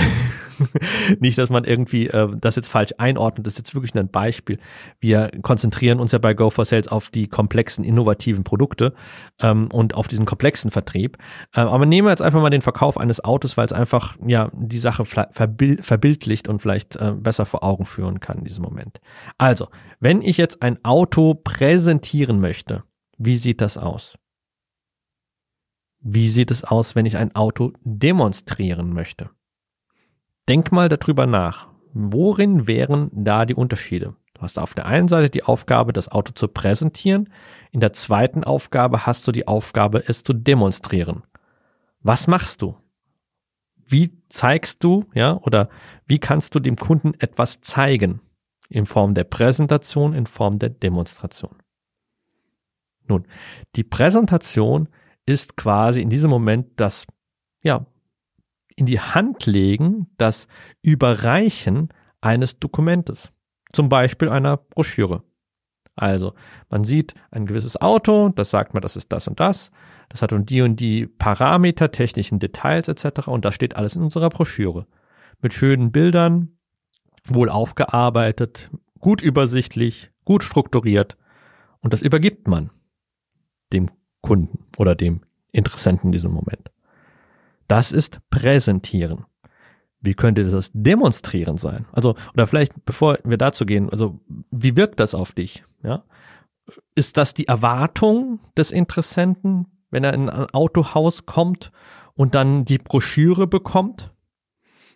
nicht, 1.19 1.37
dass 1.37 1.49
man 1.49 1.65
irgendwie 1.65 2.07
äh, 2.07 2.29
das 2.39 2.55
jetzt 2.55 2.69
falsch 2.69 2.93
einordnet. 2.97 3.45
Das 3.45 3.53
ist 3.53 3.57
jetzt 3.57 3.75
wirklich 3.75 3.93
nur 3.93 4.03
ein 4.03 4.09
Beispiel. 4.09 4.57
Wir 5.01 5.29
konzentrieren 5.41 5.99
uns 5.99 6.13
ja 6.13 6.19
bei 6.19 6.33
Go 6.33 6.49
for 6.49 6.63
Sales 6.63 6.87
auf 6.87 7.09
die 7.09 7.27
komplexen, 7.27 7.83
innovativen 7.83 8.45
Produkte 8.45 8.93
ähm, 9.39 9.67
und 9.73 9.93
auf 9.93 10.07
diesen 10.07 10.25
komplexen 10.25 10.71
Vertrieb. 10.71 11.17
Ähm, 11.53 11.67
aber 11.67 11.85
nehmen 11.85 12.07
wir 12.07 12.11
jetzt 12.11 12.21
einfach 12.21 12.41
mal 12.41 12.49
den 12.49 12.61
Verkauf 12.61 12.97
eines 12.97 13.21
Autos, 13.21 13.57
weil 13.57 13.65
es 13.65 13.73
einfach 13.73 14.15
ja 14.25 14.49
die 14.53 14.79
Sache 14.79 15.03
verbild 15.03 15.85
verbildlicht 15.85 16.47
und 16.47 16.61
vielleicht 16.61 16.95
äh, 16.95 17.11
besser 17.11 17.45
vor 17.45 17.63
Augen 17.65 17.85
führen 17.85 18.21
kann 18.21 18.39
in 18.39 18.43
diesem 18.45 18.63
Moment. 18.63 19.01
Also, 19.37 19.67
wenn 19.99 20.21
ich 20.21 20.37
jetzt 20.37 20.61
ein 20.61 20.83
Auto 20.85 21.33
präsentieren 21.33 22.39
möchte, 22.39 22.83
wie 23.17 23.35
sieht 23.35 23.59
das 23.59 23.77
aus? 23.77 24.17
Wie 26.01 26.29
sieht 26.29 26.51
es 26.51 26.63
aus, 26.63 26.95
wenn 26.95 27.05
ich 27.05 27.17
ein 27.17 27.35
Auto 27.35 27.73
demonstrieren 27.83 28.93
möchte? 28.93 29.29
Denk 30.49 30.71
mal 30.71 30.89
darüber 30.89 31.25
nach. 31.25 31.67
Worin 31.93 32.67
wären 32.67 33.09
da 33.13 33.45
die 33.45 33.55
Unterschiede? 33.55 34.15
Du 34.33 34.41
hast 34.41 34.57
auf 34.57 34.73
der 34.73 34.85
einen 34.85 35.07
Seite 35.07 35.29
die 35.29 35.43
Aufgabe, 35.43 35.93
das 35.93 36.09
Auto 36.09 36.33
zu 36.33 36.47
präsentieren. 36.47 37.29
In 37.71 37.79
der 37.79 37.93
zweiten 37.93 38.43
Aufgabe 38.43 39.05
hast 39.05 39.27
du 39.27 39.31
die 39.31 39.47
Aufgabe, 39.47 40.03
es 40.07 40.23
zu 40.23 40.33
demonstrieren. 40.33 41.23
Was 42.01 42.27
machst 42.27 42.61
du? 42.61 42.75
wie 43.91 44.17
zeigst 44.29 44.83
du, 44.83 45.05
ja, 45.13 45.37
oder 45.37 45.69
wie 46.07 46.19
kannst 46.19 46.55
du 46.55 46.59
dem 46.59 46.75
Kunden 46.75 47.13
etwas 47.19 47.61
zeigen? 47.61 48.21
In 48.69 48.85
Form 48.85 49.13
der 49.13 49.25
Präsentation, 49.25 50.13
in 50.13 50.25
Form 50.25 50.57
der 50.57 50.69
Demonstration. 50.69 51.57
Nun, 53.05 53.27
die 53.75 53.83
Präsentation 53.83 54.87
ist 55.25 55.57
quasi 55.57 56.01
in 56.01 56.09
diesem 56.09 56.29
Moment 56.29 56.79
das, 56.79 57.07
ja, 57.63 57.85
in 58.75 58.85
die 58.85 58.99
Hand 58.99 59.45
legen, 59.45 60.07
das 60.17 60.47
Überreichen 60.81 61.89
eines 62.21 62.59
Dokumentes. 62.59 63.31
Zum 63.73 63.89
Beispiel 63.89 64.29
einer 64.29 64.57
Broschüre. 64.57 65.23
Also, 65.95 66.33
man 66.69 66.83
sieht 66.83 67.13
ein 67.31 67.45
gewisses 67.45 67.79
Auto, 67.79 68.29
das 68.29 68.49
sagt 68.49 68.73
man, 68.73 68.81
das 68.81 68.95
ist 68.95 69.11
das 69.11 69.27
und 69.27 69.39
das, 69.39 69.71
das 70.09 70.21
hat 70.21 70.33
und 70.33 70.49
die 70.49 70.61
und 70.61 70.79
die 70.79 71.05
Parameter, 71.05 71.91
technischen 71.91 72.39
Details 72.39 72.87
etc. 72.87 73.27
Und 73.27 73.45
das 73.45 73.55
steht 73.55 73.75
alles 73.75 73.95
in 73.95 74.01
unserer 74.01 74.29
Broschüre. 74.29 74.87
Mit 75.41 75.53
schönen 75.53 75.91
Bildern, 75.91 76.57
wohl 77.25 77.49
aufgearbeitet, 77.49 78.71
gut 78.99 79.21
übersichtlich, 79.21 80.11
gut 80.25 80.43
strukturiert. 80.43 81.17
Und 81.81 81.93
das 81.93 82.01
übergibt 82.01 82.47
man 82.47 82.71
dem 83.73 83.89
Kunden 84.21 84.65
oder 84.77 84.95
dem 84.95 85.21
Interessenten 85.51 86.07
in 86.07 86.11
diesem 86.11 86.31
Moment. 86.31 86.71
Das 87.67 87.91
ist 87.91 88.19
Präsentieren. 88.29 89.25
Wie 90.01 90.15
könnte 90.15 90.43
das 90.43 90.71
Demonstrieren 90.73 91.57
sein? 91.57 91.85
Also, 91.91 92.15
oder 92.33 92.47
vielleicht, 92.47 92.85
bevor 92.85 93.19
wir 93.23 93.37
dazu 93.37 93.65
gehen, 93.65 93.89
also, 93.89 94.19
wie 94.49 94.75
wirkt 94.75 94.99
das 94.99 95.13
auf 95.13 95.31
dich? 95.31 95.63
Ja? 95.83 96.03
Ist 96.95 97.17
das 97.17 97.33
die 97.33 97.47
Erwartung 97.47 98.39
des 98.57 98.71
Interessenten, 98.71 99.67
wenn 99.91 100.03
er 100.03 100.13
in 100.13 100.29
ein 100.29 100.49
Autohaus 100.49 101.25
kommt 101.25 101.71
und 102.15 102.33
dann 102.33 102.65
die 102.65 102.79
Broschüre 102.79 103.45
bekommt? 103.47 104.11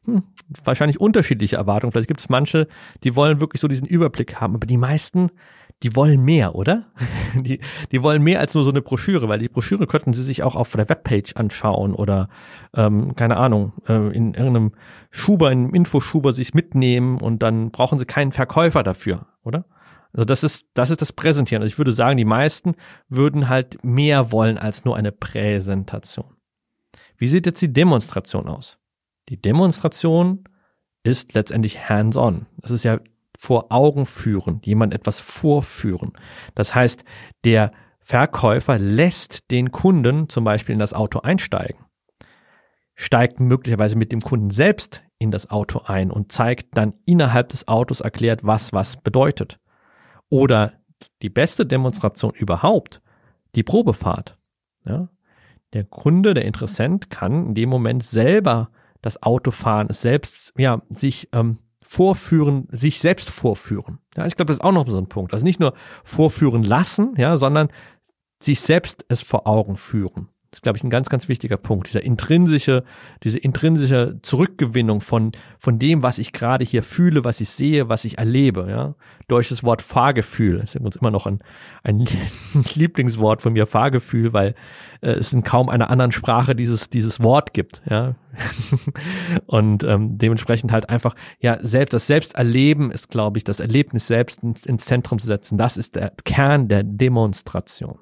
Hm, 0.05 0.23
wahrscheinlich 0.63 0.99
unterschiedliche 0.99 1.57
Erwartungen. 1.57 1.91
Vielleicht 1.91 2.07
gibt 2.07 2.21
es 2.21 2.29
manche, 2.29 2.67
die 3.03 3.15
wollen 3.15 3.39
wirklich 3.39 3.61
so 3.61 3.67
diesen 3.67 3.87
Überblick 3.87 4.39
haben, 4.41 4.55
aber 4.55 4.67
die 4.67 4.77
meisten 4.77 5.29
die 5.83 5.95
wollen 5.95 6.23
mehr, 6.23 6.55
oder? 6.55 6.85
Die, 7.35 7.59
die 7.91 8.01
wollen 8.01 8.23
mehr 8.23 8.39
als 8.39 8.53
nur 8.53 8.63
so 8.63 8.69
eine 8.69 8.81
Broschüre, 8.81 9.27
weil 9.27 9.39
die 9.39 9.49
Broschüre 9.49 9.87
könnten 9.87 10.13
sie 10.13 10.23
sich 10.23 10.41
auch 10.41 10.55
auf 10.55 10.71
der 10.71 10.87
Webpage 10.87 11.35
anschauen 11.35 11.93
oder, 11.93 12.29
ähm, 12.73 13.13
keine 13.15 13.35
Ahnung, 13.35 13.73
äh, 13.89 14.15
in 14.15 14.33
irgendeinem 14.33 14.71
Schuber, 15.11 15.51
in 15.51 15.65
einem 15.65 15.75
Infoschuber 15.75 16.31
sich 16.31 16.53
mitnehmen 16.53 17.19
und 17.19 17.43
dann 17.43 17.71
brauchen 17.71 17.99
sie 17.99 18.05
keinen 18.05 18.31
Verkäufer 18.31 18.83
dafür, 18.83 19.27
oder? 19.43 19.65
Also 20.13 20.23
das 20.23 20.43
ist, 20.45 20.67
das 20.75 20.91
ist 20.91 21.01
das 21.01 21.11
Präsentieren. 21.11 21.61
Also 21.61 21.73
ich 21.73 21.77
würde 21.77 21.91
sagen, 21.91 22.15
die 22.15 22.23
meisten 22.23 22.75
würden 23.09 23.49
halt 23.49 23.83
mehr 23.83 24.31
wollen 24.31 24.57
als 24.57 24.85
nur 24.85 24.95
eine 24.95 25.11
Präsentation. 25.11 26.37
Wie 27.17 27.27
sieht 27.27 27.45
jetzt 27.45 27.61
die 27.61 27.73
Demonstration 27.73 28.47
aus? 28.47 28.77
Die 29.27 29.41
Demonstration 29.41 30.45
ist 31.03 31.33
letztendlich 31.33 31.89
hands-on. 31.89 32.45
Das 32.61 32.71
ist 32.71 32.83
ja 32.83 32.99
vor 33.37 33.71
Augen 33.71 34.05
führen, 34.05 34.61
jemand 34.63 34.93
etwas 34.93 35.19
vorführen. 35.19 36.13
Das 36.53 36.75
heißt, 36.75 37.03
der 37.43 37.71
Verkäufer 37.99 38.77
lässt 38.77 39.49
den 39.51 39.71
Kunden 39.71 40.29
zum 40.29 40.43
Beispiel 40.43 40.73
in 40.73 40.79
das 40.79 40.93
Auto 40.93 41.19
einsteigen, 41.19 41.85
steigt 42.95 43.39
möglicherweise 43.39 43.95
mit 43.95 44.11
dem 44.11 44.21
Kunden 44.21 44.51
selbst 44.51 45.03
in 45.17 45.31
das 45.31 45.49
Auto 45.49 45.81
ein 45.85 46.11
und 46.11 46.31
zeigt 46.31 46.77
dann 46.77 46.93
innerhalb 47.05 47.49
des 47.49 47.67
Autos 47.67 48.01
erklärt, 48.01 48.43
was 48.43 48.73
was 48.73 48.97
bedeutet. 48.97 49.59
Oder 50.29 50.73
die 51.21 51.29
beste 51.29 51.65
Demonstration 51.65 52.33
überhaupt, 52.33 53.01
die 53.55 53.63
Probefahrt. 53.63 54.37
Ja? 54.85 55.09
Der 55.73 55.83
Kunde, 55.83 56.33
der 56.33 56.45
Interessent 56.45 57.09
kann 57.09 57.47
in 57.47 57.55
dem 57.55 57.69
Moment 57.69 58.03
selber 58.03 58.69
das 59.01 59.21
Auto 59.21 59.51
fahren, 59.51 59.87
selbst 59.91 60.53
ja 60.57 60.81
sich 60.89 61.29
ähm, 61.31 61.59
vorführen, 61.87 62.67
sich 62.71 62.99
selbst 62.99 63.29
vorführen. 63.29 63.99
Ja, 64.17 64.25
ich 64.25 64.35
glaube, 64.35 64.47
das 64.47 64.57
ist 64.57 64.63
auch 64.63 64.71
noch 64.71 64.87
so 64.89 64.97
ein 64.97 65.07
Punkt. 65.07 65.33
Also 65.33 65.45
nicht 65.45 65.59
nur 65.59 65.73
vorführen 66.03 66.63
lassen, 66.63 67.13
ja, 67.17 67.37
sondern 67.37 67.69
sich 68.41 68.59
selbst 68.59 69.05
es 69.07 69.21
vor 69.21 69.47
Augen 69.47 69.77
führen. 69.77 70.29
Das 70.55 70.59
ist, 70.59 70.63
glaube 70.63 70.77
ich, 70.77 70.85
ein 70.85 70.89
ganz, 70.89 71.09
ganz 71.09 71.27
wichtiger 71.27 71.57
Punkt. 71.57 71.89
Dieser 71.89 72.01
intrinsische, 72.01 72.85
diese 73.25 73.37
intrinsische 73.37 74.19
Zurückgewinnung 74.21 75.01
von, 75.01 75.33
von 75.59 75.79
dem, 75.79 76.01
was 76.01 76.17
ich 76.17 76.31
gerade 76.31 76.63
hier 76.63 76.81
fühle, 76.81 77.25
was 77.25 77.41
ich 77.41 77.49
sehe, 77.49 77.89
was 77.89 78.05
ich 78.05 78.19
erlebe, 78.19 78.67
ja. 78.69 78.95
Durch 79.27 79.49
das 79.49 79.65
Wort 79.65 79.81
Fahrgefühl. 79.81 80.59
Das 80.59 80.73
ist 80.73 80.81
uns 80.81 80.95
immer 80.95 81.11
noch 81.11 81.25
ein, 81.25 81.39
ein 81.83 82.05
Lieblingswort 82.73 83.41
von 83.41 83.51
mir, 83.51 83.65
Fahrgefühl, 83.65 84.31
weil 84.31 84.55
äh, 85.01 85.11
es 85.11 85.33
in 85.33 85.43
kaum 85.43 85.67
einer 85.67 85.89
anderen 85.89 86.13
Sprache 86.13 86.55
dieses, 86.55 86.89
dieses 86.89 87.21
Wort 87.21 87.53
gibt, 87.53 87.81
ja. 87.89 88.15
Und 89.47 89.83
ähm, 89.83 90.17
dementsprechend 90.17 90.71
halt 90.71 90.89
einfach, 90.89 91.15
ja, 91.41 91.57
selbst 91.63 91.91
das 91.91 92.07
Selbsterleben 92.07 92.91
ist, 92.91 93.09
glaube 93.09 93.39
ich, 93.39 93.43
das 93.43 93.59
Erlebnis 93.59 94.07
selbst 94.07 94.41
ins, 94.41 94.65
ins 94.65 94.85
Zentrum 94.85 95.19
zu 95.19 95.27
setzen. 95.27 95.57
Das 95.57 95.75
ist 95.75 95.97
der 95.97 96.13
Kern 96.23 96.69
der 96.69 96.83
Demonstration. 96.83 97.99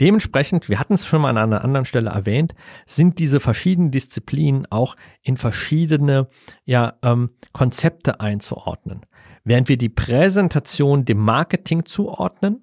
Dementsprechend, 0.00 0.68
wir 0.68 0.80
hatten 0.80 0.94
es 0.94 1.06
schon 1.06 1.22
mal 1.22 1.30
an 1.30 1.38
einer 1.38 1.64
anderen 1.64 1.84
Stelle 1.84 2.10
erwähnt, 2.10 2.54
sind 2.86 3.18
diese 3.18 3.38
verschiedenen 3.38 3.92
Disziplinen 3.92 4.66
auch 4.70 4.96
in 5.22 5.36
verschiedene 5.36 6.28
ja, 6.64 6.94
ähm, 7.02 7.30
Konzepte 7.52 8.20
einzuordnen. 8.20 9.06
Während 9.44 9.68
wir 9.68 9.76
die 9.76 9.90
Präsentation 9.90 11.04
dem 11.04 11.18
Marketing 11.18 11.84
zuordnen, 11.84 12.62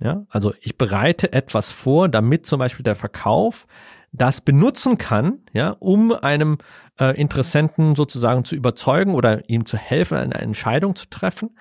ja, 0.00 0.26
also 0.28 0.52
ich 0.60 0.76
bereite 0.76 1.32
etwas 1.32 1.72
vor, 1.72 2.08
damit 2.10 2.44
zum 2.44 2.58
Beispiel 2.58 2.84
der 2.84 2.96
Verkauf 2.96 3.66
das 4.12 4.40
benutzen 4.40 4.98
kann, 4.98 5.40
ja, 5.52 5.70
um 5.70 6.12
einem 6.12 6.58
äh, 6.98 7.18
Interessenten 7.18 7.94
sozusagen 7.94 8.44
zu 8.44 8.56
überzeugen 8.56 9.14
oder 9.14 9.48
ihm 9.48 9.64
zu 9.64 9.76
helfen, 9.76 10.18
eine 10.18 10.34
Entscheidung 10.34 10.96
zu 10.96 11.06
treffen, 11.08 11.56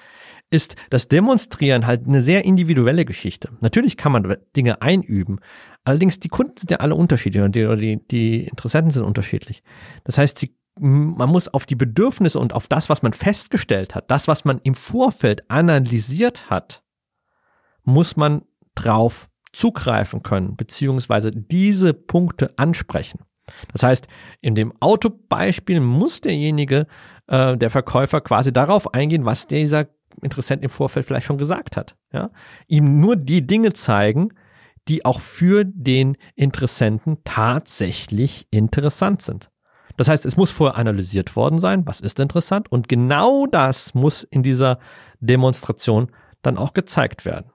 ist 0.56 0.76
das 0.90 1.08
Demonstrieren 1.08 1.86
halt 1.86 2.08
eine 2.08 2.24
sehr 2.24 2.46
individuelle 2.46 3.06
Geschichte. 3.06 3.50
Natürlich 3.62 3.98
kann 3.98 4.12
man 4.12 4.38
Dinge 4.56 4.82
einüben, 4.82 5.40
allerdings 5.84 6.20
die 6.20 6.30
Kunden 6.30 6.58
sind 6.58 6.72
ja 6.72 6.78
alle 6.78 6.96
unterschiedlich 6.96 7.44
und 7.44 7.56
die, 7.56 7.68
die, 7.78 8.08
die 8.08 8.44
Interessenten 8.48 8.92
sind 8.92 9.04
unterschiedlich. 9.04 9.64
Das 10.04 10.18
heißt, 10.18 10.40
sie, 10.40 10.56
man 10.80 11.30
muss 11.30 11.48
auf 11.48 11.66
die 11.66 11.76
Bedürfnisse 11.76 12.40
und 12.40 12.54
auf 12.54 12.68
das, 12.68 12.90
was 12.90 13.04
man 13.04 13.14
festgestellt 13.14 13.96
hat, 13.96 14.10
das, 14.10 14.28
was 14.28 14.46
man 14.46 14.60
im 14.64 14.76
Vorfeld 14.76 15.50
analysiert 15.50 16.50
hat, 16.50 16.84
muss 17.84 18.18
man 18.18 18.44
drauf 18.74 19.30
zugreifen 19.54 20.24
können, 20.24 20.56
beziehungsweise 20.56 21.32
diese 21.32 21.94
Punkte 21.94 22.54
ansprechen. 22.58 23.20
Das 23.72 23.84
heißt, 23.84 24.08
in 24.42 24.56
dem 24.56 24.74
Autobeispiel 24.82 25.80
muss 25.80 26.22
derjenige, 26.22 26.88
äh, 27.28 27.56
der 27.58 27.70
Verkäufer 27.70 28.22
quasi 28.22 28.52
darauf 28.52 28.94
eingehen, 28.94 29.26
was 29.26 29.48
dieser 29.48 29.88
Interessent 30.26 30.64
im 30.64 30.70
Vorfeld 30.70 31.06
vielleicht 31.06 31.26
schon 31.26 31.38
gesagt 31.38 31.78
hat. 31.78 31.96
Ja? 32.12 32.32
Ihm 32.68 33.00
nur 33.00 33.16
die 33.16 33.48
Dinge 33.48 33.72
zeigen, 33.72 34.34
die 34.88 35.06
auch 35.06 35.20
für 35.20 35.64
den 35.64 36.18
Interessenten 36.36 37.18
tatsächlich 37.24 38.48
interessant 38.52 39.22
sind. 39.22 39.50
Das 39.98 40.10
heißt, 40.10 40.26
es 40.26 40.36
muss 40.36 40.52
vorher 40.52 40.78
analysiert 40.78 41.36
worden 41.36 41.58
sein, 41.58 41.88
was 41.88 42.02
ist 42.02 42.20
interessant 42.20 42.72
und 42.72 42.90
genau 42.90 43.48
das 43.48 43.94
muss 43.94 44.24
in 44.24 44.44
dieser 44.44 44.80
Demonstration 45.20 46.12
dann 46.42 46.58
auch 46.58 46.74
gezeigt 46.74 47.26
werden. 47.26 47.52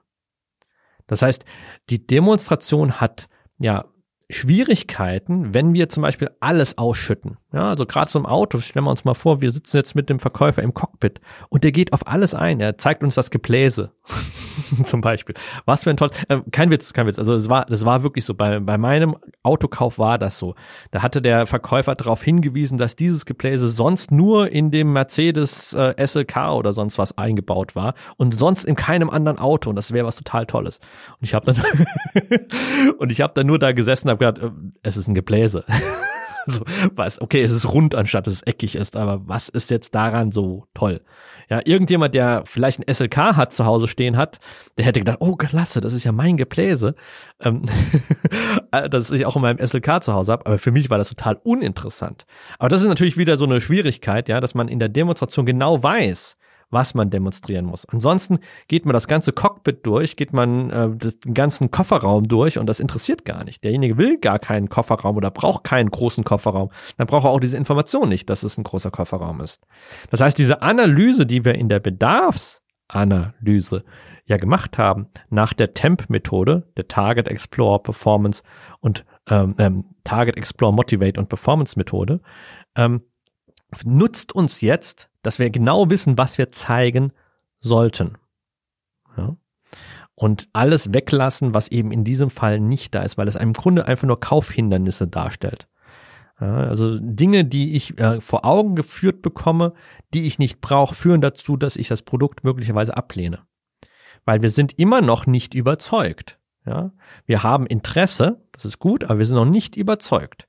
Das 1.07 1.21
heißt, 1.21 1.45
die 1.89 2.05
Demonstration 2.05 2.99
hat 2.99 3.27
ja 3.59 3.85
Schwierigkeiten, 4.31 5.53
wenn 5.53 5.73
wir 5.73 5.89
zum 5.89 6.03
Beispiel 6.03 6.31
alles 6.39 6.77
ausschütten. 6.77 7.37
Ja, 7.53 7.69
also 7.69 7.85
gerade 7.85 8.09
im 8.17 8.25
Auto, 8.25 8.59
stellen 8.59 8.85
wir 8.85 8.91
uns 8.91 9.03
mal 9.03 9.13
vor, 9.13 9.41
wir 9.41 9.51
sitzen 9.51 9.75
jetzt 9.75 9.93
mit 9.93 10.09
dem 10.09 10.19
Verkäufer 10.19 10.63
im 10.63 10.73
Cockpit 10.73 11.19
und 11.49 11.65
der 11.65 11.73
geht 11.73 11.91
auf 11.91 12.07
alles 12.07 12.33
ein. 12.33 12.61
Er 12.61 12.77
zeigt 12.77 13.03
uns 13.03 13.15
das 13.15 13.29
Gebläse 13.29 13.91
zum 14.85 15.01
Beispiel. 15.01 15.35
Was 15.65 15.83
für 15.83 15.89
ein 15.89 15.97
tolles, 15.97 16.13
äh, 16.29 16.39
kein 16.51 16.71
Witz, 16.71 16.93
kein 16.93 17.07
Witz. 17.07 17.19
Also 17.19 17.35
es 17.35 17.49
war, 17.49 17.65
das 17.65 17.85
war 17.85 18.03
wirklich 18.03 18.23
so. 18.23 18.33
Bei, 18.33 18.59
bei 18.61 18.77
meinem 18.77 19.17
Autokauf 19.43 19.99
war 19.99 20.17
das 20.17 20.39
so. 20.39 20.55
Da 20.91 21.01
hatte 21.01 21.21
der 21.21 21.45
Verkäufer 21.45 21.95
darauf 21.95 22.23
hingewiesen, 22.23 22.77
dass 22.77 22.95
dieses 22.95 23.25
Gebläse 23.25 23.67
sonst 23.67 24.11
nur 24.11 24.49
in 24.49 24.71
dem 24.71 24.93
Mercedes 24.93 25.73
äh, 25.73 25.93
SLK 26.07 26.53
oder 26.53 26.71
sonst 26.71 26.97
was 26.97 27.17
eingebaut 27.17 27.75
war 27.75 27.95
und 28.15 28.37
sonst 28.37 28.63
in 28.63 28.77
keinem 28.77 29.09
anderen 29.09 29.39
Auto. 29.39 29.69
Und 29.69 29.75
das 29.75 29.91
wäre 29.91 30.07
was 30.07 30.15
total 30.15 30.45
Tolles. 30.45 30.79
Und 31.19 31.23
ich 31.25 31.33
habe 31.33 31.45
dann 31.51 31.61
und 32.97 33.11
ich 33.11 33.19
habe 33.19 33.33
dann 33.35 33.47
nur 33.47 33.59
da 33.59 33.73
gesessen, 33.73 34.09
habe 34.09 34.20
gedacht, 34.21 34.43
äh, 34.43 34.51
es 34.83 34.97
ist 34.97 35.07
ein 35.07 35.15
Gebläse. 35.15 35.65
also, 36.47 36.63
was, 36.95 37.21
okay, 37.21 37.41
es 37.41 37.51
ist 37.51 37.71
rund, 37.71 37.95
anstatt 37.95 38.27
dass 38.27 38.35
es 38.35 38.41
eckig 38.43 38.75
ist, 38.75 38.95
aber 38.95 39.27
was 39.27 39.49
ist 39.49 39.69
jetzt 39.69 39.95
daran 39.95 40.31
so 40.31 40.65
toll? 40.73 41.01
Ja, 41.49 41.59
irgendjemand, 41.65 42.15
der 42.15 42.43
vielleicht 42.45 42.79
ein 42.79 42.93
SLK 42.93 43.35
hat, 43.35 43.53
zu 43.53 43.65
Hause 43.65 43.87
stehen 43.87 44.15
hat, 44.15 44.39
der 44.77 44.85
hätte 44.85 45.01
gedacht, 45.01 45.17
oh, 45.19 45.35
klasse, 45.35 45.81
das 45.81 45.93
ist 45.93 46.05
ja 46.05 46.11
mein 46.11 46.37
Gebläse, 46.37 46.95
ähm, 47.41 47.63
das 48.89 49.11
ich 49.11 49.25
auch 49.25 49.35
in 49.35 49.41
meinem 49.41 49.65
SLK 49.65 50.01
zu 50.01 50.13
Hause 50.13 50.31
habe, 50.31 50.45
aber 50.45 50.57
für 50.57 50.71
mich 50.71 50.89
war 50.89 50.97
das 50.97 51.09
total 51.09 51.39
uninteressant. 51.43 52.25
Aber 52.57 52.69
das 52.69 52.81
ist 52.81 52.87
natürlich 52.87 53.17
wieder 53.17 53.37
so 53.37 53.45
eine 53.45 53.59
Schwierigkeit, 53.59 54.29
ja, 54.29 54.39
dass 54.39 54.55
man 54.55 54.67
in 54.67 54.79
der 54.79 54.89
Demonstration 54.89 55.45
genau 55.45 55.83
weiß, 55.83 56.37
was 56.71 56.95
man 56.95 57.09
demonstrieren 57.09 57.65
muss. 57.65 57.85
Ansonsten 57.85 58.39
geht 58.67 58.85
man 58.85 58.93
das 58.93 59.07
ganze 59.07 59.33
Cockpit 59.33 59.85
durch, 59.85 60.15
geht 60.15 60.33
man 60.33 60.69
äh, 60.71 60.89
das, 60.97 61.19
den 61.19 61.33
ganzen 61.33 61.69
Kofferraum 61.69 62.27
durch 62.27 62.57
und 62.57 62.65
das 62.65 62.79
interessiert 62.79 63.25
gar 63.25 63.43
nicht. 63.43 63.63
Derjenige 63.63 63.97
will 63.97 64.17
gar 64.17 64.39
keinen 64.39 64.69
Kofferraum 64.69 65.17
oder 65.17 65.29
braucht 65.29 65.63
keinen 65.63 65.91
großen 65.91 66.23
Kofferraum. 66.23 66.71
Dann 66.97 67.07
braucht 67.07 67.25
er 67.25 67.29
auch 67.29 67.39
diese 67.39 67.57
Information 67.57 68.09
nicht, 68.09 68.29
dass 68.29 68.43
es 68.43 68.57
ein 68.57 68.63
großer 68.63 68.89
Kofferraum 68.89 69.41
ist. 69.41 69.61
Das 70.09 70.21
heißt, 70.21 70.37
diese 70.37 70.61
Analyse, 70.61 71.25
die 71.25 71.45
wir 71.45 71.55
in 71.55 71.69
der 71.69 71.79
Bedarfsanalyse 71.79 73.83
ja 74.25 74.37
gemacht 74.37 74.77
haben, 74.77 75.07
nach 75.29 75.53
der 75.53 75.73
TEMP-Methode, 75.73 76.71
der 76.77 76.87
Target 76.87 77.27
Explore 77.27 77.79
Performance 77.79 78.43
und 78.79 79.05
ähm, 79.29 79.55
ähm, 79.57 79.85
Target 80.05 80.37
Explore 80.37 80.73
Motivate 80.73 81.19
und 81.19 81.27
Performance 81.27 81.77
Methode, 81.77 82.21
ähm, 82.75 83.01
nutzt 83.85 84.33
uns 84.33 84.61
jetzt, 84.61 85.09
dass 85.21 85.39
wir 85.39 85.49
genau 85.49 85.89
wissen, 85.89 86.17
was 86.17 86.37
wir 86.37 86.51
zeigen 86.51 87.13
sollten. 87.59 88.17
Ja? 89.17 89.35
Und 90.15 90.49
alles 90.53 90.93
weglassen, 90.93 91.53
was 91.53 91.69
eben 91.69 91.91
in 91.91 92.03
diesem 92.03 92.29
Fall 92.29 92.59
nicht 92.59 92.93
da 92.93 93.01
ist, 93.01 93.17
weil 93.17 93.27
es 93.27 93.35
im 93.35 93.53
Grunde 93.53 93.85
einfach 93.85 94.07
nur 94.07 94.19
Kaufhindernisse 94.19 95.07
darstellt. 95.07 95.67
Ja, 96.39 96.55
also 96.55 96.97
Dinge, 96.99 97.45
die 97.45 97.75
ich 97.75 97.99
äh, 97.99 98.19
vor 98.19 98.45
Augen 98.45 98.75
geführt 98.75 99.21
bekomme, 99.21 99.73
die 100.13 100.25
ich 100.25 100.39
nicht 100.39 100.59
brauche, 100.59 100.95
führen 100.95 101.21
dazu, 101.21 101.55
dass 101.55 101.75
ich 101.75 101.87
das 101.87 102.01
Produkt 102.01 102.43
möglicherweise 102.43 102.97
ablehne. 102.97 103.45
Weil 104.25 104.41
wir 104.41 104.49
sind 104.49 104.77
immer 104.77 105.01
noch 105.01 105.27
nicht 105.27 105.53
überzeugt. 105.53 106.39
Ja? 106.65 106.91
Wir 107.25 107.43
haben 107.43 107.67
Interesse, 107.67 108.43
das 108.53 108.65
ist 108.65 108.79
gut, 108.79 109.03
aber 109.03 109.19
wir 109.19 109.25
sind 109.25 109.37
noch 109.37 109.45
nicht 109.45 109.75
überzeugt. 109.75 110.47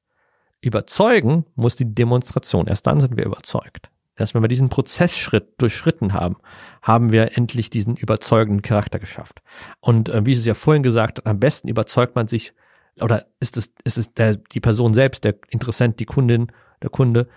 Überzeugen 0.63 1.45
muss 1.57 1.77
die 1.77 1.93
Demonstration. 1.93 2.69
Erst 2.69 2.87
dann 2.87 3.01
sind 3.01 3.17
wir 3.17 3.27
überzeugt. 3.27 3.91
Erst 4.17 4.35
wenn 4.35 4.43
wir 4.43 4.49
diesen 4.49 4.69
Prozessschritt 4.69 5.61
durchschritten 5.61 6.13
haben, 6.13 6.37
haben 6.83 7.11
wir 7.11 7.37
endlich 7.37 7.69
diesen 7.69 7.97
überzeugenden 7.97 8.63
Charakter 8.63 9.01
geschafft. 9.01 9.43
Und 9.81 10.09
äh, 10.09 10.25
wie 10.25 10.33
es 10.33 10.47
ja 10.47 10.55
vorhin 10.55 10.85
gesagt 10.85 11.19
hat, 11.19 11.27
am 11.27 11.41
besten 11.41 11.67
überzeugt 11.67 12.15
man 12.15 12.29
sich, 12.29 12.55
oder 13.01 13.27
ist 13.41 13.57
es, 13.57 13.73
ist 13.85 13.99
es 13.99 14.15
der, 14.15 14.37
die 14.37 14.61
Person 14.61 14.95
selbst, 14.95 15.25
der 15.25 15.35
Interessent, 15.49 15.99
die 15.99 16.05
Kundin, 16.05 16.53
der 16.81 16.91
Kunde, 16.91 17.29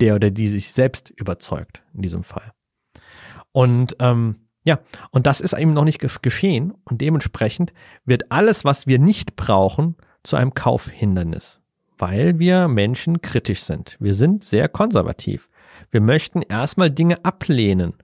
der 0.00 0.16
oder 0.16 0.30
die 0.30 0.48
sich 0.48 0.72
selbst 0.72 1.10
überzeugt 1.10 1.82
in 1.94 2.02
diesem 2.02 2.24
Fall. 2.24 2.52
Und 3.52 3.96
ähm, 4.00 4.48
ja, 4.64 4.80
und 5.12 5.28
das 5.28 5.40
ist 5.40 5.52
eben 5.52 5.74
noch 5.74 5.84
nicht 5.84 6.00
geschehen 6.22 6.72
und 6.84 7.00
dementsprechend 7.00 7.72
wird 8.04 8.32
alles, 8.32 8.64
was 8.64 8.88
wir 8.88 8.98
nicht 8.98 9.36
brauchen, 9.36 9.94
zu 10.24 10.34
einem 10.34 10.54
Kaufhindernis 10.54 11.60
weil 11.98 12.38
wir 12.38 12.68
Menschen 12.68 13.20
kritisch 13.20 13.62
sind. 13.62 13.96
Wir 14.00 14.14
sind 14.14 14.44
sehr 14.44 14.68
konservativ. 14.68 15.48
Wir 15.90 16.00
möchten 16.00 16.42
erstmal 16.42 16.90
Dinge 16.90 17.24
ablehnen. 17.24 17.94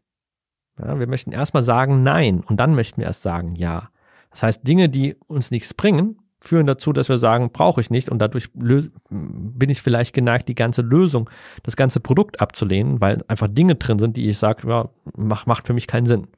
Ja, 0.79 0.99
wir 0.99 1.07
möchten 1.07 1.33
erstmal 1.33 1.63
sagen 1.63 2.03
Nein 2.03 2.41
und 2.41 2.59
dann 2.59 2.75
möchten 2.75 3.01
wir 3.01 3.07
erst 3.07 3.23
sagen 3.23 3.55
Ja. 3.57 3.91
Das 4.31 4.43
heißt, 4.43 4.67
Dinge, 4.67 4.89
die 4.89 5.17
uns 5.27 5.51
nichts 5.51 5.75
bringen, 5.75 6.19
führen 6.41 6.67
dazu, 6.67 6.93
dass 6.93 7.09
wir 7.09 7.19
sagen, 7.19 7.51
brauche 7.53 7.81
ich 7.81 7.91
nicht 7.91 8.09
und 8.09 8.19
dadurch 8.19 8.49
bin 8.55 9.71
ich 9.71 9.83
vielleicht 9.83 10.15
geneigt, 10.15 10.49
die 10.49 10.55
ganze 10.55 10.83
Lösung, 10.83 11.31
das 11.63 11.77
ganze 11.77 12.01
Produkt 12.01 12.41
abzulehnen, 12.41 13.01
weil 13.01 13.23
einfach 13.29 13.49
Dinge 13.49 13.77
drin 13.77 13.99
sind, 13.99 14.17
die 14.17 14.29
ich 14.29 14.39
sage, 14.39 14.69
ja, 14.69 14.89
mach, 15.15 15.47
macht 15.47 15.67
für 15.67 15.75
mich 15.75 15.87
keinen 15.87 16.07
Sinn. 16.07 16.29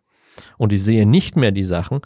Und 0.58 0.72
ich 0.72 0.82
sehe 0.82 1.06
nicht 1.06 1.36
mehr 1.36 1.52
die 1.52 1.62
Sachen, 1.62 2.00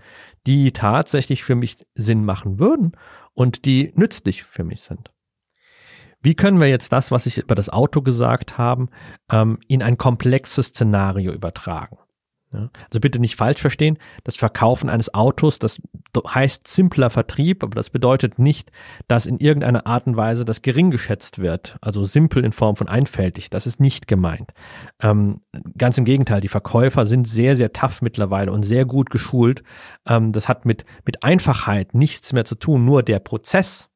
die 0.46 0.72
tatsächlich 0.72 1.42
für 1.42 1.54
mich 1.54 1.78
Sinn 1.94 2.24
machen 2.24 2.58
würden 2.58 2.92
und 3.34 3.64
die 3.64 3.92
nützlich 3.94 4.44
für 4.44 4.64
mich 4.64 4.82
sind. 4.82 5.12
Wie 6.28 6.34
können 6.34 6.60
wir 6.60 6.68
jetzt 6.68 6.92
das, 6.92 7.10
was 7.10 7.24
ich 7.24 7.38
über 7.38 7.54
das 7.54 7.70
Auto 7.70 8.02
gesagt 8.02 8.58
habe, 8.58 8.88
ähm, 9.32 9.60
in 9.66 9.82
ein 9.82 9.96
komplexes 9.96 10.66
Szenario 10.66 11.32
übertragen? 11.32 11.96
Ja, 12.52 12.68
also 12.84 13.00
bitte 13.00 13.18
nicht 13.18 13.34
falsch 13.34 13.62
verstehen, 13.62 13.96
das 14.24 14.36
Verkaufen 14.36 14.90
eines 14.90 15.14
Autos, 15.14 15.58
das 15.58 15.80
heißt 16.18 16.68
simpler 16.68 17.08
Vertrieb, 17.08 17.64
aber 17.64 17.74
das 17.74 17.88
bedeutet 17.88 18.38
nicht, 18.38 18.70
dass 19.06 19.24
in 19.24 19.38
irgendeiner 19.38 19.86
Art 19.86 20.06
und 20.06 20.18
Weise 20.18 20.44
das 20.44 20.60
gering 20.60 20.90
geschätzt 20.90 21.38
wird, 21.38 21.78
also 21.80 22.04
simpel 22.04 22.44
in 22.44 22.52
Form 22.52 22.76
von 22.76 22.88
einfältig, 22.88 23.48
das 23.48 23.66
ist 23.66 23.80
nicht 23.80 24.06
gemeint. 24.06 24.52
Ähm, 25.00 25.40
ganz 25.78 25.96
im 25.96 26.04
Gegenteil, 26.04 26.42
die 26.42 26.48
Verkäufer 26.48 27.06
sind 27.06 27.26
sehr, 27.26 27.56
sehr 27.56 27.72
tough 27.72 28.02
mittlerweile 28.02 28.52
und 28.52 28.64
sehr 28.64 28.84
gut 28.84 29.08
geschult. 29.08 29.62
Ähm, 30.06 30.32
das 30.32 30.46
hat 30.46 30.66
mit, 30.66 30.84
mit 31.06 31.22
Einfachheit 31.22 31.94
nichts 31.94 32.34
mehr 32.34 32.44
zu 32.44 32.54
tun, 32.54 32.84
nur 32.84 33.02
der 33.02 33.18
Prozess 33.18 33.88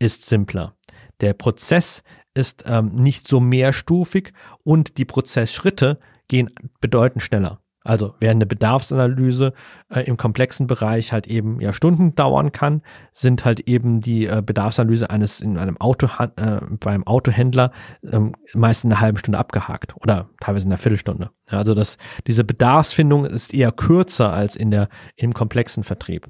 ist 0.00 0.26
simpler. 0.26 0.74
Der 1.20 1.34
Prozess 1.34 2.02
ist 2.34 2.64
ähm, 2.66 2.94
nicht 2.94 3.26
so 3.26 3.40
mehrstufig 3.40 4.32
und 4.64 4.98
die 4.98 5.04
Prozessschritte 5.04 5.98
gehen 6.28 6.50
bedeutend 6.80 7.22
schneller. 7.22 7.60
Also 7.82 8.14
während 8.20 8.36
eine 8.36 8.46
Bedarfsanalyse 8.46 9.54
äh, 9.88 10.02
im 10.02 10.18
komplexen 10.18 10.66
Bereich 10.66 11.12
halt 11.12 11.26
eben 11.26 11.60
ja 11.60 11.72
Stunden 11.72 12.14
dauern 12.14 12.52
kann, 12.52 12.82
sind 13.14 13.46
halt 13.46 13.60
eben 13.60 14.00
die 14.00 14.26
äh, 14.26 14.42
Bedarfsanalyse 14.44 15.08
eines 15.08 15.40
in 15.40 15.56
einem 15.56 15.78
Auto 15.78 16.08
äh, 16.36 16.60
beim 16.78 17.06
Autohändler 17.06 17.72
ähm, 18.04 18.34
meist 18.52 18.84
in 18.84 18.92
einer 18.92 19.00
halben 19.00 19.16
Stunde 19.16 19.38
abgehakt 19.38 19.96
oder 19.96 20.28
teilweise 20.40 20.66
in 20.66 20.72
einer 20.72 20.78
Viertelstunde. 20.78 21.30
Ja, 21.50 21.58
also 21.58 21.74
das 21.74 21.96
diese 22.26 22.44
Bedarfsfindung 22.44 23.24
ist 23.24 23.54
eher 23.54 23.72
kürzer 23.72 24.30
als 24.30 24.56
in 24.56 24.70
der 24.70 24.90
im 25.16 25.32
komplexen 25.32 25.82
Vertrieb. 25.82 26.28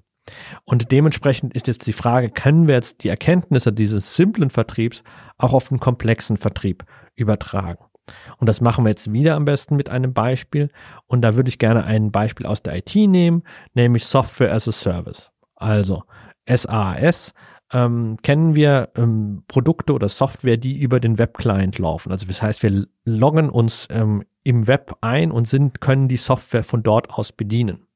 Und 0.64 0.92
dementsprechend 0.92 1.54
ist 1.54 1.66
jetzt 1.66 1.86
die 1.86 1.92
Frage, 1.92 2.30
können 2.30 2.66
wir 2.66 2.74
jetzt 2.74 3.04
die 3.04 3.08
Erkenntnisse 3.08 3.72
dieses 3.72 4.14
simplen 4.14 4.50
Vertriebs 4.50 5.02
auch 5.38 5.52
auf 5.52 5.68
den 5.68 5.80
komplexen 5.80 6.36
Vertrieb 6.36 6.84
übertragen? 7.14 7.84
Und 8.38 8.48
das 8.48 8.60
machen 8.60 8.84
wir 8.84 8.90
jetzt 8.90 9.12
wieder 9.12 9.36
am 9.36 9.44
besten 9.44 9.76
mit 9.76 9.88
einem 9.88 10.12
Beispiel. 10.12 10.70
Und 11.06 11.22
da 11.22 11.36
würde 11.36 11.48
ich 11.48 11.58
gerne 11.58 11.84
ein 11.84 12.10
Beispiel 12.10 12.46
aus 12.46 12.62
der 12.62 12.76
IT 12.76 12.94
nehmen, 12.94 13.42
nämlich 13.74 14.04
Software 14.06 14.52
as 14.52 14.68
a 14.68 14.72
Service. 14.72 15.30
Also 15.54 16.04
SaaS 16.48 17.34
ähm, 17.72 18.16
kennen 18.22 18.54
wir 18.54 18.90
ähm, 18.96 19.44
Produkte 19.46 19.92
oder 19.92 20.08
Software, 20.08 20.56
die 20.56 20.80
über 20.80 21.00
den 21.00 21.18
Webclient 21.18 21.78
laufen. 21.78 22.10
Also 22.10 22.26
das 22.26 22.42
heißt, 22.42 22.62
wir 22.62 22.86
loggen 23.04 23.50
uns 23.50 23.86
ähm, 23.90 24.24
im 24.42 24.66
Web 24.66 24.96
ein 25.00 25.30
und 25.30 25.46
sind, 25.46 25.80
können 25.80 26.08
die 26.08 26.16
Software 26.16 26.64
von 26.64 26.82
dort 26.82 27.10
aus 27.10 27.32
bedienen. 27.32 27.86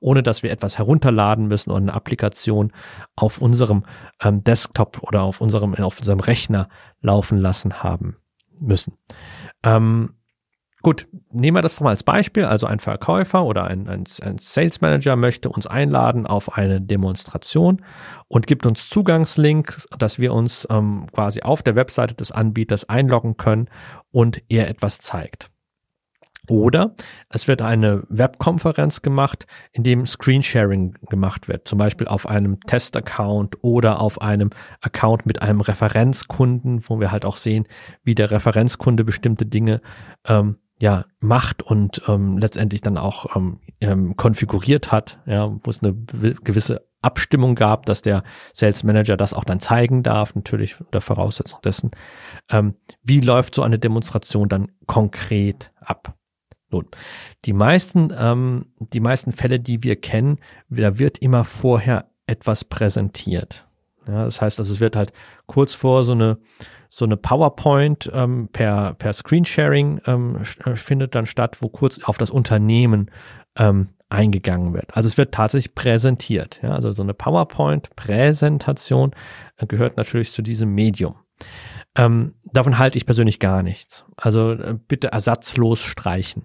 Ohne 0.00 0.22
dass 0.22 0.42
wir 0.42 0.50
etwas 0.50 0.78
herunterladen 0.78 1.46
müssen 1.46 1.70
oder 1.70 1.80
eine 1.80 1.94
Applikation 1.94 2.72
auf 3.16 3.40
unserem 3.40 3.84
ähm, 4.22 4.42
Desktop 4.44 5.02
oder 5.02 5.22
auf 5.22 5.40
unserem, 5.40 5.74
auf 5.74 5.98
unserem 5.98 6.20
Rechner 6.20 6.68
laufen 7.00 7.38
lassen 7.38 7.82
haben 7.82 8.16
müssen. 8.58 8.98
Ähm, 9.62 10.14
gut, 10.82 11.08
nehmen 11.32 11.56
wir 11.56 11.62
das 11.62 11.76
doch 11.76 11.82
mal 11.82 11.90
als 11.90 12.02
Beispiel. 12.02 12.44
Also 12.44 12.66
ein 12.66 12.80
Verkäufer 12.80 13.44
oder 13.44 13.64
ein, 13.64 13.88
ein, 13.88 14.04
ein 14.22 14.38
Sales 14.38 14.80
Manager 14.80 15.16
möchte 15.16 15.48
uns 15.48 15.66
einladen 15.66 16.26
auf 16.26 16.56
eine 16.56 16.80
Demonstration 16.80 17.84
und 18.28 18.46
gibt 18.46 18.66
uns 18.66 18.88
Zugangslinks, 18.88 19.88
dass 19.98 20.18
wir 20.18 20.32
uns 20.32 20.66
ähm, 20.70 21.06
quasi 21.12 21.42
auf 21.42 21.62
der 21.62 21.76
Webseite 21.76 22.14
des 22.14 22.32
Anbieters 22.32 22.88
einloggen 22.88 23.36
können 23.36 23.68
und 24.10 24.42
er 24.48 24.68
etwas 24.68 24.98
zeigt. 24.98 25.50
Oder 26.50 26.96
es 27.28 27.46
wird 27.46 27.62
eine 27.62 28.02
Webkonferenz 28.08 29.02
gemacht, 29.02 29.46
in 29.70 29.84
dem 29.84 30.04
Screensharing 30.04 30.96
gemacht 31.08 31.46
wird, 31.46 31.68
zum 31.68 31.78
Beispiel 31.78 32.08
auf 32.08 32.26
einem 32.26 32.58
Test-Account 32.62 33.62
oder 33.62 34.00
auf 34.00 34.20
einem 34.20 34.50
Account 34.80 35.26
mit 35.26 35.42
einem 35.42 35.60
Referenzkunden, 35.60 36.80
wo 36.88 36.98
wir 36.98 37.12
halt 37.12 37.24
auch 37.24 37.36
sehen, 37.36 37.68
wie 38.02 38.16
der 38.16 38.32
Referenzkunde 38.32 39.04
bestimmte 39.04 39.46
Dinge 39.46 39.80
ähm, 40.26 40.56
ja 40.80 41.04
macht 41.20 41.62
und 41.62 42.02
ähm, 42.08 42.36
letztendlich 42.36 42.80
dann 42.80 42.98
auch 42.98 43.36
ähm, 43.36 43.60
ähm, 43.80 44.16
konfiguriert 44.16 44.90
hat, 44.90 45.20
ja, 45.26 45.56
wo 45.62 45.70
es 45.70 45.84
eine 45.84 45.94
gewisse 45.94 46.84
Abstimmung 47.00 47.54
gab, 47.54 47.86
dass 47.86 48.02
der 48.02 48.24
Sales 48.54 48.82
Manager 48.82 49.16
das 49.16 49.34
auch 49.34 49.44
dann 49.44 49.60
zeigen 49.60 50.02
darf, 50.02 50.34
natürlich 50.34 50.80
unter 50.80 51.00
Voraussetzung 51.00 51.60
dessen. 51.62 51.92
Ähm, 52.48 52.74
wie 53.04 53.20
läuft 53.20 53.54
so 53.54 53.62
eine 53.62 53.78
Demonstration 53.78 54.48
dann 54.48 54.72
konkret 54.86 55.70
ab? 55.80 56.16
Nun, 56.70 56.86
die 57.44 57.52
meisten, 57.52 58.12
ähm, 58.16 58.66
die 58.78 59.00
meisten 59.00 59.32
Fälle, 59.32 59.60
die 59.60 59.82
wir 59.82 59.96
kennen, 59.96 60.38
da 60.68 60.98
wird 60.98 61.18
immer 61.18 61.44
vorher 61.44 62.06
etwas 62.26 62.64
präsentiert. 62.64 63.66
Ja, 64.06 64.24
das 64.24 64.40
heißt, 64.40 64.58
also 64.58 64.72
es 64.72 64.80
wird 64.80 64.96
halt 64.96 65.12
kurz 65.46 65.74
vor 65.74 66.04
so 66.04 66.12
eine 66.12 66.38
so 66.92 67.04
eine 67.04 67.16
PowerPoint 67.16 68.10
ähm, 68.12 68.48
per 68.52 68.94
per 68.94 69.12
Screensharing 69.12 70.00
ähm, 70.06 70.38
äh, 70.64 70.74
findet 70.74 71.14
dann 71.14 71.26
statt, 71.26 71.58
wo 71.60 71.68
kurz 71.68 72.00
auf 72.02 72.18
das 72.18 72.30
Unternehmen 72.30 73.10
ähm, 73.56 73.90
eingegangen 74.08 74.74
wird. 74.74 74.96
Also 74.96 75.06
es 75.06 75.16
wird 75.16 75.32
tatsächlich 75.32 75.74
präsentiert. 75.74 76.60
Ja, 76.62 76.74
also 76.74 76.92
so 76.92 77.02
eine 77.02 77.14
PowerPoint-Präsentation 77.14 79.12
äh, 79.56 79.66
gehört 79.66 79.96
natürlich 79.96 80.32
zu 80.32 80.42
diesem 80.42 80.74
Medium. 80.74 81.14
Ähm, 81.96 82.34
davon 82.44 82.78
halte 82.78 82.98
ich 82.98 83.06
persönlich 83.06 83.40
gar 83.40 83.62
nichts. 83.62 84.04
Also 84.16 84.52
äh, 84.52 84.76
bitte 84.86 85.08
ersatzlos 85.08 85.80
streichen. 85.80 86.44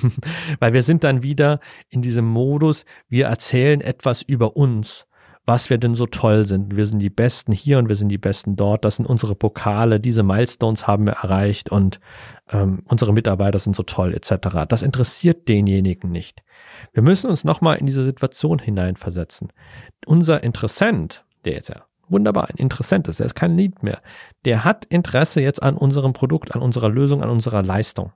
Weil 0.60 0.72
wir 0.72 0.82
sind 0.82 1.02
dann 1.02 1.22
wieder 1.22 1.60
in 1.88 2.02
diesem 2.02 2.24
Modus, 2.24 2.84
wir 3.08 3.26
erzählen 3.26 3.80
etwas 3.80 4.22
über 4.22 4.56
uns, 4.56 5.08
was 5.44 5.70
wir 5.70 5.78
denn 5.78 5.94
so 5.94 6.06
toll 6.06 6.44
sind. 6.44 6.76
Wir 6.76 6.86
sind 6.86 6.98
die 6.98 7.10
Besten 7.10 7.52
hier 7.52 7.78
und 7.78 7.88
wir 7.88 7.96
sind 7.96 8.08
die 8.08 8.18
Besten 8.18 8.56
dort. 8.56 8.84
Das 8.84 8.96
sind 8.96 9.06
unsere 9.06 9.36
Pokale, 9.36 10.00
diese 10.00 10.24
Milestones 10.24 10.86
haben 10.86 11.06
wir 11.06 11.14
erreicht 11.14 11.70
und 11.70 12.00
ähm, 12.50 12.82
unsere 12.86 13.12
Mitarbeiter 13.12 13.58
sind 13.58 13.74
so 13.74 13.84
toll 13.84 14.12
etc. 14.12 14.66
Das 14.68 14.82
interessiert 14.82 15.48
denjenigen 15.48 16.10
nicht. 16.10 16.42
Wir 16.92 17.02
müssen 17.02 17.30
uns 17.30 17.44
nochmal 17.44 17.78
in 17.78 17.86
diese 17.86 18.04
Situation 18.04 18.58
hineinversetzen. 18.58 19.52
Unser 20.04 20.42
Interessent, 20.42 21.24
der 21.44 21.54
jetzt 21.54 21.68
ja 21.68 21.86
wunderbar 22.08 22.48
ein 22.48 22.56
Interessent 22.56 23.08
ist, 23.08 23.20
der 23.20 23.26
ist 23.26 23.34
kein 23.34 23.56
Lied 23.56 23.82
mehr, 23.82 24.00
der 24.44 24.64
hat 24.64 24.84
Interesse 24.86 25.40
jetzt 25.40 25.62
an 25.62 25.76
unserem 25.76 26.12
Produkt, 26.12 26.54
an 26.54 26.62
unserer 26.62 26.88
Lösung, 26.88 27.22
an 27.22 27.30
unserer 27.30 27.62
Leistung. 27.62 28.12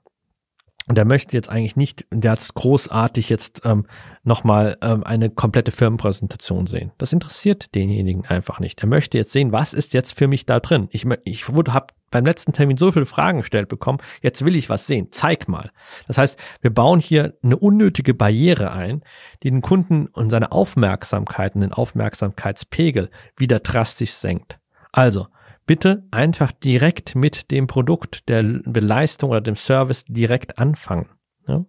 Und 0.87 0.97
der 0.97 1.05
möchte 1.05 1.37
jetzt 1.37 1.49
eigentlich 1.49 1.75
nicht, 1.75 2.07
der 2.11 2.31
hat 2.31 2.53
großartig 2.53 3.29
jetzt 3.29 3.61
ähm, 3.65 3.85
nochmal 4.23 4.77
ähm, 4.81 5.03
eine 5.03 5.29
komplette 5.29 5.71
Firmenpräsentation 5.71 6.65
sehen. 6.65 6.91
Das 6.97 7.13
interessiert 7.13 7.75
denjenigen 7.75 8.25
einfach 8.25 8.59
nicht. 8.59 8.81
Er 8.81 8.87
möchte 8.87 9.17
jetzt 9.17 9.31
sehen, 9.31 9.51
was 9.51 9.73
ist 9.73 9.93
jetzt 9.93 10.17
für 10.17 10.27
mich 10.27 10.47
da 10.47 10.59
drin. 10.59 10.87
Ich, 10.91 11.05
ich 11.23 11.47
habe 11.47 11.93
beim 12.11 12.25
letzten 12.25 12.53
Termin 12.53 12.77
so 12.77 12.91
viele 12.91 13.05
Fragen 13.05 13.39
gestellt 13.39 13.69
bekommen, 13.69 13.99
jetzt 14.21 14.45
will 14.45 14.55
ich 14.55 14.69
was 14.69 14.85
sehen. 14.85 15.07
Zeig 15.11 15.47
mal. 15.47 15.71
Das 16.07 16.17
heißt, 16.17 16.39
wir 16.61 16.73
bauen 16.73 16.99
hier 16.99 17.33
eine 17.41 17.57
unnötige 17.57 18.13
Barriere 18.13 18.71
ein, 18.71 19.01
die 19.41 19.49
den 19.49 19.61
Kunden 19.61 20.07
und 20.07 20.29
seine 20.29 20.51
Aufmerksamkeit 20.51 21.55
und 21.55 21.61
den 21.61 21.73
Aufmerksamkeitspegel 21.73 23.09
wieder 23.37 23.59
drastisch 23.59 24.11
senkt. 24.11 24.59
Also, 24.91 25.27
bitte 25.65 26.03
einfach 26.11 26.51
direkt 26.51 27.15
mit 27.15 27.49
dem 27.49 27.67
Produkt, 27.67 28.27
der 28.27 28.43
Leistung 28.43 29.29
oder 29.29 29.41
dem 29.41 29.55
Service 29.55 30.03
direkt 30.05 30.59
anfangen. 30.59 31.07
Ja? 31.47 31.65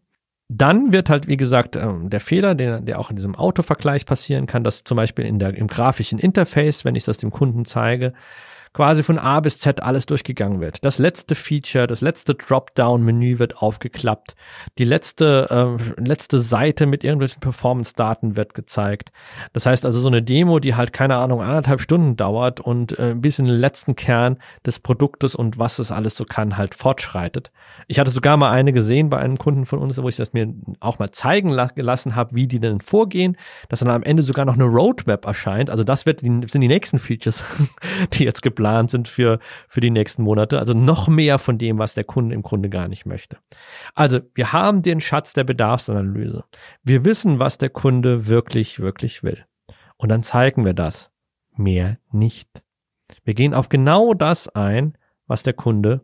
Dann 0.48 0.92
wird 0.92 1.08
halt, 1.08 1.28
wie 1.28 1.36
gesagt, 1.36 1.76
ähm, 1.76 2.10
der 2.10 2.20
Fehler, 2.20 2.54
der, 2.54 2.80
der 2.80 2.98
auch 2.98 3.10
in 3.10 3.16
diesem 3.16 3.36
Autovergleich 3.36 4.04
passieren 4.04 4.46
kann, 4.46 4.64
dass 4.64 4.84
zum 4.84 4.96
Beispiel 4.96 5.24
in 5.24 5.38
der, 5.38 5.54
im 5.54 5.66
grafischen 5.66 6.18
Interface, 6.18 6.84
wenn 6.84 6.96
ich 6.96 7.04
das 7.04 7.16
dem 7.16 7.30
Kunden 7.30 7.64
zeige, 7.64 8.12
quasi 8.72 9.02
von 9.02 9.18
A 9.18 9.40
bis 9.40 9.58
Z 9.58 9.82
alles 9.82 10.06
durchgegangen 10.06 10.60
wird. 10.60 10.84
Das 10.84 10.98
letzte 10.98 11.34
Feature, 11.34 11.86
das 11.86 12.00
letzte 12.00 12.34
Dropdown-Menü 12.34 13.38
wird 13.38 13.58
aufgeklappt. 13.58 14.34
Die 14.78 14.84
letzte, 14.84 15.78
äh, 15.98 16.00
letzte 16.00 16.38
Seite 16.38 16.86
mit 16.86 17.04
irgendwelchen 17.04 17.40
Performance-Daten 17.40 18.36
wird 18.36 18.54
gezeigt. 18.54 19.12
Das 19.52 19.66
heißt 19.66 19.84
also 19.84 20.00
so 20.00 20.08
eine 20.08 20.22
Demo, 20.22 20.58
die 20.58 20.74
halt 20.74 20.92
keine 20.92 21.16
Ahnung 21.16 21.42
anderthalb 21.42 21.80
Stunden 21.80 22.16
dauert 22.16 22.60
und 22.60 22.98
äh, 22.98 23.14
bis 23.14 23.38
in 23.38 23.46
den 23.46 23.56
letzten 23.56 23.94
Kern 23.94 24.38
des 24.64 24.80
Produktes 24.80 25.34
und 25.34 25.58
was 25.58 25.78
es 25.78 25.92
alles 25.92 26.16
so 26.16 26.24
kann 26.24 26.56
halt 26.56 26.74
fortschreitet. 26.74 27.52
Ich 27.88 27.98
hatte 27.98 28.10
sogar 28.10 28.36
mal 28.36 28.50
eine 28.50 28.72
gesehen 28.72 29.10
bei 29.10 29.18
einem 29.18 29.36
Kunden 29.36 29.66
von 29.66 29.80
uns, 29.80 30.02
wo 30.02 30.08
ich 30.08 30.16
das 30.16 30.32
mir 30.32 30.52
auch 30.80 30.98
mal 30.98 31.10
zeigen 31.10 31.52
gelassen 31.74 32.14
habe, 32.14 32.34
wie 32.34 32.46
die 32.46 32.60
denn 32.60 32.80
vorgehen, 32.80 33.36
dass 33.68 33.80
dann 33.80 33.90
am 33.90 34.02
Ende 34.02 34.22
sogar 34.22 34.44
noch 34.44 34.54
eine 34.54 34.64
Roadmap 34.64 35.26
erscheint. 35.26 35.68
Also 35.68 35.84
das 35.84 36.06
wird, 36.06 36.20
sind 36.20 36.60
die 36.60 36.68
nächsten 36.68 36.98
Features, 36.98 37.44
die 38.14 38.24
jetzt 38.24 38.42
geplant 38.42 38.61
geplant 38.62 38.90
sind 38.90 39.08
für, 39.08 39.40
für 39.66 39.80
die 39.80 39.90
nächsten 39.90 40.22
Monate. 40.22 40.58
Also 40.58 40.72
noch 40.72 41.08
mehr 41.08 41.38
von 41.38 41.58
dem, 41.58 41.78
was 41.78 41.94
der 41.94 42.04
Kunde 42.04 42.34
im 42.34 42.42
Grunde 42.42 42.68
gar 42.70 42.88
nicht 42.88 43.06
möchte. 43.06 43.38
Also 43.94 44.20
wir 44.34 44.52
haben 44.52 44.82
den 44.82 45.00
Schatz 45.00 45.32
der 45.32 45.44
Bedarfsanalyse. 45.44 46.44
Wir 46.84 47.04
wissen, 47.04 47.38
was 47.38 47.58
der 47.58 47.70
Kunde 47.70 48.28
wirklich, 48.28 48.78
wirklich 48.78 49.24
will. 49.24 49.44
Und 49.96 50.10
dann 50.10 50.22
zeigen 50.22 50.64
wir 50.64 50.74
das. 50.74 51.10
Mehr 51.56 51.98
nicht. 52.12 52.62
Wir 53.24 53.34
gehen 53.34 53.52
auf 53.52 53.68
genau 53.68 54.14
das 54.14 54.48
ein, 54.48 54.96
was 55.26 55.42
der 55.42 55.52
Kunde, 55.52 56.00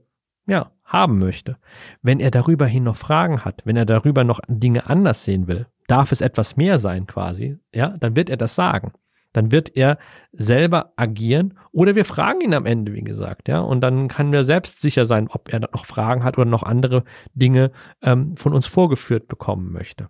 ja, 0.46 0.72
haben 0.84 1.18
möchte. 1.18 1.58
Wenn 2.02 2.20
er 2.20 2.30
darüber 2.30 2.66
hin 2.66 2.84
noch 2.84 2.96
Fragen 2.96 3.44
hat, 3.44 3.62
wenn 3.64 3.76
er 3.76 3.86
darüber 3.86 4.24
noch 4.24 4.40
Dinge 4.48 4.88
anders 4.88 5.24
sehen 5.24 5.46
will, 5.46 5.66
darf 5.86 6.12
es 6.12 6.20
etwas 6.20 6.56
mehr 6.56 6.78
sein 6.78 7.06
quasi, 7.06 7.58
ja, 7.74 7.96
dann 7.98 8.16
wird 8.16 8.30
er 8.30 8.36
das 8.36 8.54
sagen 8.54 8.92
dann 9.38 9.52
wird 9.52 9.76
er 9.76 9.98
selber 10.32 10.92
agieren 10.96 11.56
oder 11.70 11.94
wir 11.94 12.04
fragen 12.04 12.40
ihn 12.40 12.54
am 12.54 12.66
Ende, 12.66 12.92
wie 12.92 13.02
gesagt, 13.02 13.46
ja, 13.46 13.60
und 13.60 13.80
dann 13.82 14.08
kann 14.08 14.34
er 14.34 14.42
selbst 14.42 14.80
sicher 14.80 15.06
sein, 15.06 15.28
ob 15.28 15.52
er 15.52 15.60
noch 15.60 15.86
Fragen 15.86 16.24
hat 16.24 16.38
oder 16.38 16.50
noch 16.50 16.64
andere 16.64 17.04
Dinge 17.34 17.70
ähm, 18.02 18.34
von 18.36 18.52
uns 18.52 18.66
vorgeführt 18.66 19.28
bekommen 19.28 19.70
möchte. 19.70 20.08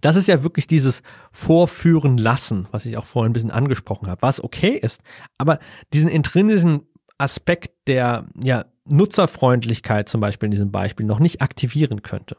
Das 0.00 0.16
ist 0.16 0.26
ja 0.26 0.42
wirklich 0.42 0.66
dieses 0.66 1.02
Vorführen 1.30 2.16
lassen, 2.16 2.66
was 2.70 2.86
ich 2.86 2.96
auch 2.96 3.04
vorhin 3.04 3.30
ein 3.30 3.34
bisschen 3.34 3.50
angesprochen 3.50 4.08
habe, 4.08 4.22
was 4.22 4.42
okay 4.42 4.72
ist, 4.72 5.02
aber 5.36 5.58
diesen 5.92 6.08
intrinsischen 6.08 6.86
Aspekt 7.18 7.72
der 7.86 8.26
ja 8.40 8.64
Nutzerfreundlichkeit 8.90 10.08
zum 10.08 10.20
Beispiel 10.20 10.46
in 10.46 10.50
diesem 10.52 10.72
Beispiel 10.72 11.06
noch 11.06 11.18
nicht 11.18 11.42
aktivieren 11.42 12.02
könnte. 12.02 12.36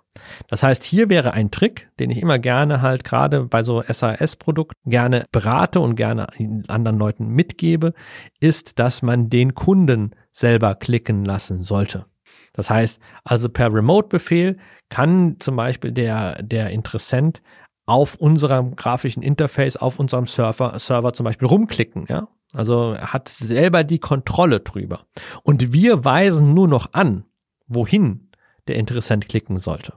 Das 0.47 0.63
heißt, 0.63 0.83
hier 0.83 1.09
wäre 1.09 1.33
ein 1.33 1.51
Trick, 1.51 1.89
den 1.99 2.09
ich 2.09 2.21
immer 2.21 2.39
gerne 2.39 2.81
halt 2.81 3.03
gerade 3.03 3.43
bei 3.43 3.63
so 3.63 3.83
SAS-Produkten 3.87 4.89
gerne 4.89 5.25
berate 5.31 5.79
und 5.79 5.95
gerne 5.95 6.27
anderen 6.67 6.97
Leuten 6.97 7.27
mitgebe, 7.27 7.93
ist, 8.39 8.79
dass 8.79 9.01
man 9.01 9.29
den 9.29 9.53
Kunden 9.55 10.15
selber 10.31 10.75
klicken 10.75 11.25
lassen 11.25 11.63
sollte. 11.63 12.05
Das 12.53 12.69
heißt, 12.69 12.99
also 13.23 13.49
per 13.49 13.73
Remote-Befehl 13.73 14.57
kann 14.89 15.35
zum 15.39 15.55
Beispiel 15.55 15.91
der, 15.91 16.41
der 16.41 16.71
Interessent 16.71 17.41
auf 17.89 18.15
unserem 18.15 18.75
grafischen 18.75 19.23
Interface, 19.23 19.75
auf 19.75 19.99
unserem 19.99 20.27
Server, 20.27 20.77
Server 20.77 21.11
zum 21.13 21.23
Beispiel 21.23 21.47
rumklicken, 21.47 22.05
ja. 22.07 22.27
Also 22.53 22.93
er 22.93 23.13
hat 23.13 23.29
selber 23.29 23.83
die 23.83 23.99
Kontrolle 23.99 24.59
drüber. 24.59 25.05
Und 25.43 25.73
wir 25.73 26.05
weisen 26.05 26.53
nur 26.53 26.67
noch 26.67 26.93
an, 26.93 27.25
wohin 27.67 28.29
der 28.67 28.75
Interessent 28.75 29.27
klicken 29.27 29.57
sollte. 29.57 29.93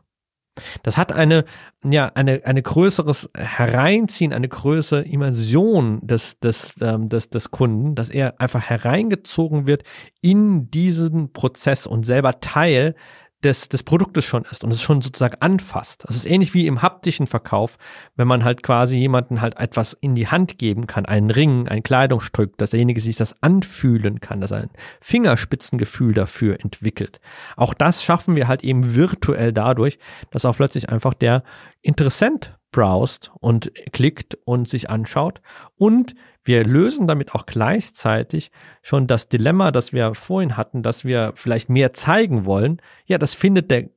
Das 0.82 0.98
hat 0.98 1.12
eine, 1.12 1.44
ja, 1.82 2.12
eine, 2.14 2.42
eine 2.44 2.62
größeres 2.62 3.30
Hereinziehen, 3.34 4.32
eine 4.32 4.48
größere 4.48 5.02
Immersion 5.02 6.06
des, 6.06 6.38
des, 6.40 6.74
ähm, 6.80 7.08
des, 7.08 7.30
des 7.30 7.50
Kunden, 7.50 7.94
dass 7.94 8.10
er 8.10 8.40
einfach 8.40 8.62
hereingezogen 8.62 9.66
wird 9.66 9.82
in 10.20 10.70
diesen 10.70 11.32
Prozess 11.32 11.86
und 11.86 12.04
selber 12.04 12.40
Teil 12.40 12.94
des, 13.42 13.68
des 13.68 13.82
Produktes 13.82 14.24
schon 14.24 14.44
ist 14.44 14.64
und 14.64 14.70
es 14.70 14.80
schon 14.80 15.00
sozusagen 15.00 15.36
anfasst. 15.40 16.04
Das 16.06 16.16
ist 16.16 16.26
ähnlich 16.26 16.54
wie 16.54 16.66
im 16.66 16.82
haptischen 16.82 17.26
Verkauf, 17.26 17.76
wenn 18.16 18.28
man 18.28 18.44
halt 18.44 18.62
quasi 18.62 18.96
jemanden 18.96 19.40
halt 19.40 19.58
etwas 19.58 19.92
in 20.00 20.14
die 20.14 20.28
Hand 20.28 20.58
geben 20.58 20.86
kann, 20.86 21.06
einen 21.06 21.30
Ring, 21.30 21.68
ein 21.68 21.82
Kleidungsstück, 21.82 22.56
dass 22.58 22.70
derjenige 22.70 23.00
sich 23.00 23.16
das 23.16 23.42
anfühlen 23.42 24.20
kann, 24.20 24.40
dass 24.40 24.50
er 24.50 24.58
ein 24.58 24.70
Fingerspitzengefühl 25.00 26.14
dafür 26.14 26.60
entwickelt. 26.60 27.20
Auch 27.56 27.74
das 27.74 28.02
schaffen 28.02 28.36
wir 28.36 28.48
halt 28.48 28.64
eben 28.64 28.94
virtuell 28.94 29.52
dadurch, 29.52 29.98
dass 30.30 30.44
auch 30.44 30.56
plötzlich 30.56 30.88
einfach 30.88 31.14
der 31.14 31.42
Interessent 31.82 32.58
browst 32.72 33.30
und 33.40 33.72
klickt 33.92 34.36
und 34.44 34.68
sich 34.68 34.90
anschaut 34.90 35.40
und 35.76 36.14
wir 36.44 36.64
lösen 36.64 37.06
damit 37.06 37.34
auch 37.34 37.46
gleichzeitig 37.46 38.50
schon 38.82 39.06
das 39.06 39.28
Dilemma, 39.28 39.70
das 39.70 39.92
wir 39.92 40.14
vorhin 40.14 40.56
hatten, 40.56 40.82
dass 40.82 41.04
wir 41.04 41.32
vielleicht 41.36 41.68
mehr 41.68 41.92
zeigen 41.92 42.44
wollen. 42.44 42.82
Ja, 43.06 43.18
das 43.18 43.34
findet 43.34 43.70
der, 43.70 43.90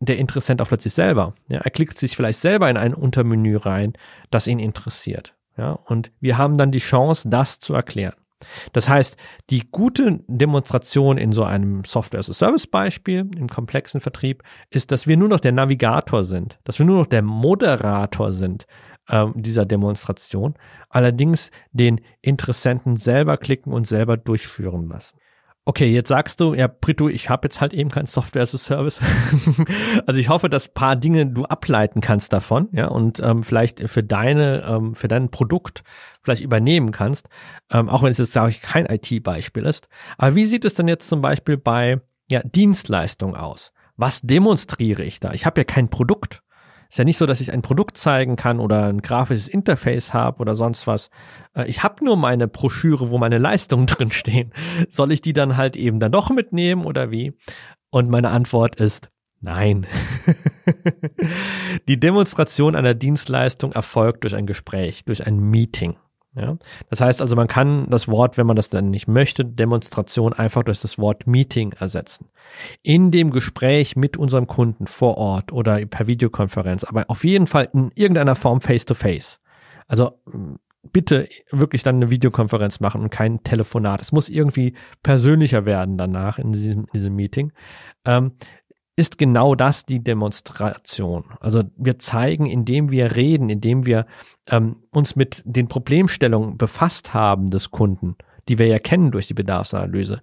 der 0.00 0.18
Interessent 0.18 0.60
auch 0.60 0.68
plötzlich 0.68 0.92
selber. 0.92 1.34
Ja, 1.48 1.60
er 1.60 1.70
klickt 1.70 1.98
sich 1.98 2.14
vielleicht 2.14 2.40
selber 2.40 2.68
in 2.68 2.76
ein 2.76 2.92
Untermenü 2.92 3.56
rein, 3.56 3.94
das 4.30 4.46
ihn 4.46 4.58
interessiert. 4.58 5.34
Ja, 5.56 5.72
und 5.72 6.12
wir 6.20 6.36
haben 6.36 6.58
dann 6.58 6.72
die 6.72 6.78
Chance, 6.78 7.28
das 7.30 7.58
zu 7.58 7.72
erklären. 7.74 8.14
Das 8.72 8.88
heißt, 8.88 9.16
die 9.50 9.70
gute 9.70 10.20
Demonstration 10.26 11.18
in 11.18 11.32
so 11.32 11.44
einem 11.44 11.84
Software-as-a-Service-Beispiel 11.84 13.30
im 13.36 13.48
komplexen 13.48 14.00
Vertrieb 14.00 14.42
ist, 14.70 14.90
dass 14.92 15.06
wir 15.06 15.16
nur 15.16 15.28
noch 15.28 15.40
der 15.40 15.52
Navigator 15.52 16.24
sind, 16.24 16.58
dass 16.64 16.78
wir 16.78 16.86
nur 16.86 16.98
noch 16.98 17.06
der 17.06 17.22
Moderator 17.22 18.32
sind 18.32 18.66
ähm, 19.08 19.32
dieser 19.36 19.66
Demonstration, 19.66 20.54
allerdings 20.88 21.50
den 21.72 22.00
Interessenten 22.20 22.96
selber 22.96 23.36
klicken 23.36 23.72
und 23.72 23.86
selber 23.86 24.16
durchführen 24.16 24.88
lassen. 24.88 25.18
Okay, 25.64 25.92
jetzt 25.92 26.08
sagst 26.08 26.40
du, 26.40 26.54
ja, 26.54 26.66
Brito, 26.66 27.08
ich 27.08 27.30
habe 27.30 27.46
jetzt 27.46 27.60
halt 27.60 27.72
eben 27.72 27.88
kein 27.88 28.06
Software 28.06 28.42
as 28.42 28.52
a 28.52 28.58
Service. 28.58 28.98
also 30.06 30.18
ich 30.18 30.28
hoffe, 30.28 30.48
dass 30.48 30.68
paar 30.68 30.96
Dinge 30.96 31.24
du 31.26 31.44
ableiten 31.44 32.00
kannst 32.00 32.32
davon, 32.32 32.68
ja, 32.72 32.88
und 32.88 33.20
ähm, 33.20 33.44
vielleicht 33.44 33.88
für 33.88 34.02
deine, 34.02 34.64
ähm, 34.66 34.96
für 34.96 35.06
dein 35.06 35.30
Produkt 35.30 35.84
vielleicht 36.20 36.42
übernehmen 36.42 36.90
kannst, 36.90 37.28
ähm, 37.70 37.88
auch 37.88 38.02
wenn 38.02 38.10
es 38.10 38.18
jetzt, 38.18 38.32
sage 38.32 38.50
ich, 38.50 38.60
kein 38.60 38.86
IT-Beispiel 38.86 39.64
ist. 39.64 39.86
Aber 40.18 40.34
wie 40.34 40.46
sieht 40.46 40.64
es 40.64 40.74
denn 40.74 40.88
jetzt 40.88 41.08
zum 41.08 41.20
Beispiel 41.20 41.58
bei 41.58 42.00
ja, 42.28 42.42
Dienstleistung 42.42 43.36
aus? 43.36 43.72
Was 43.96 44.20
demonstriere 44.20 45.04
ich 45.04 45.20
da? 45.20 45.32
Ich 45.32 45.46
habe 45.46 45.60
ja 45.60 45.64
kein 45.64 45.90
Produkt. 45.90 46.42
Ist 46.92 46.98
ja 46.98 47.04
nicht 47.04 47.16
so, 47.16 47.24
dass 47.24 47.40
ich 47.40 47.50
ein 47.50 47.62
Produkt 47.62 47.96
zeigen 47.96 48.36
kann 48.36 48.60
oder 48.60 48.84
ein 48.84 49.00
grafisches 49.00 49.48
Interface 49.48 50.12
habe 50.12 50.40
oder 50.40 50.54
sonst 50.54 50.86
was. 50.86 51.08
Äh, 51.54 51.66
ich 51.66 51.82
habe 51.82 52.04
nur 52.04 52.18
meine 52.18 52.48
Broschüre, 52.48 53.08
wo 53.08 53.16
meine 53.16 53.38
Leistungen 53.38 53.86
drin 53.86 54.10
stehen. 54.10 54.52
Soll 54.90 55.10
ich 55.10 55.22
die 55.22 55.32
dann 55.32 55.56
halt 55.56 55.74
eben 55.74 56.00
dann 56.00 56.12
doch 56.12 56.28
mitnehmen 56.28 56.84
oder 56.84 57.10
wie? 57.10 57.32
Und 57.88 58.10
meine 58.10 58.28
Antwort 58.28 58.76
ist 58.76 59.10
nein. 59.40 59.86
die 61.88 61.98
Demonstration 61.98 62.76
einer 62.76 62.92
Dienstleistung 62.92 63.72
erfolgt 63.72 64.24
durch 64.24 64.34
ein 64.34 64.44
Gespräch, 64.44 65.06
durch 65.06 65.26
ein 65.26 65.38
Meeting. 65.38 65.96
Ja? 66.34 66.56
Das 66.88 67.00
heißt 67.00 67.20
also, 67.20 67.36
man 67.36 67.46
kann 67.46 67.88
das 67.90 68.08
Wort, 68.08 68.38
wenn 68.38 68.46
man 68.46 68.56
das 68.56 68.70
dann 68.70 68.90
nicht 68.90 69.08
möchte, 69.08 69.44
Demonstration 69.44 70.32
einfach 70.32 70.62
durch 70.62 70.80
das 70.80 70.98
Wort 70.98 71.26
Meeting 71.26 71.72
ersetzen. 71.72 72.30
In 72.82 73.10
dem 73.10 73.30
Gespräch 73.30 73.96
mit 73.96 74.16
unserem 74.16 74.46
Kunden 74.46 74.86
vor 74.86 75.18
Ort 75.18 75.52
oder 75.52 75.84
per 75.86 76.06
Videokonferenz, 76.06 76.84
aber 76.84 77.04
auf 77.08 77.24
jeden 77.24 77.46
Fall 77.46 77.68
in 77.72 77.90
irgendeiner 77.94 78.34
Form 78.34 78.60
face 78.60 78.84
to 78.84 78.94
face. 78.94 79.40
Also 79.88 80.12
bitte 80.90 81.28
wirklich 81.50 81.82
dann 81.82 81.96
eine 81.96 82.10
Videokonferenz 82.10 82.80
machen 82.80 83.02
und 83.02 83.10
kein 83.10 83.42
Telefonat. 83.44 84.00
Es 84.00 84.10
muss 84.10 84.28
irgendwie 84.28 84.74
persönlicher 85.02 85.64
werden 85.64 85.96
danach 85.96 86.38
in 86.38 86.52
diesem, 86.52 86.80
in 86.80 86.92
diesem 86.92 87.14
Meeting. 87.14 87.52
Ähm, 88.04 88.32
ist 88.96 89.16
genau 89.18 89.54
das 89.54 89.86
die 89.86 90.02
Demonstration. 90.02 91.24
Also 91.40 91.62
wir 91.76 91.98
zeigen, 91.98 92.46
indem 92.46 92.90
wir 92.90 93.16
reden, 93.16 93.48
indem 93.48 93.86
wir 93.86 94.06
ähm, 94.46 94.76
uns 94.90 95.16
mit 95.16 95.42
den 95.44 95.68
Problemstellungen 95.68 96.58
befasst 96.58 97.14
haben 97.14 97.48
des 97.48 97.70
Kunden, 97.70 98.16
die 98.48 98.58
wir 98.58 98.66
ja 98.66 98.78
kennen 98.78 99.10
durch 99.10 99.26
die 99.26 99.34
Bedarfsanalyse. 99.34 100.20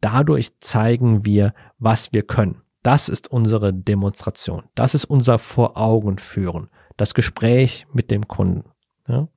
Dadurch 0.00 0.58
zeigen 0.60 1.24
wir, 1.26 1.52
was 1.78 2.12
wir 2.12 2.22
können. 2.22 2.62
Das 2.82 3.08
ist 3.08 3.30
unsere 3.30 3.74
Demonstration. 3.74 4.62
Das 4.74 4.94
ist 4.94 5.04
unser 5.04 5.38
Vor 5.38 5.76
Augen 5.76 6.18
führen. 6.18 6.68
Das 6.96 7.14
Gespräch 7.14 7.86
mit 7.92 8.10
dem 8.10 8.28
Kunden. 8.28 8.70
Ja. 9.08 9.28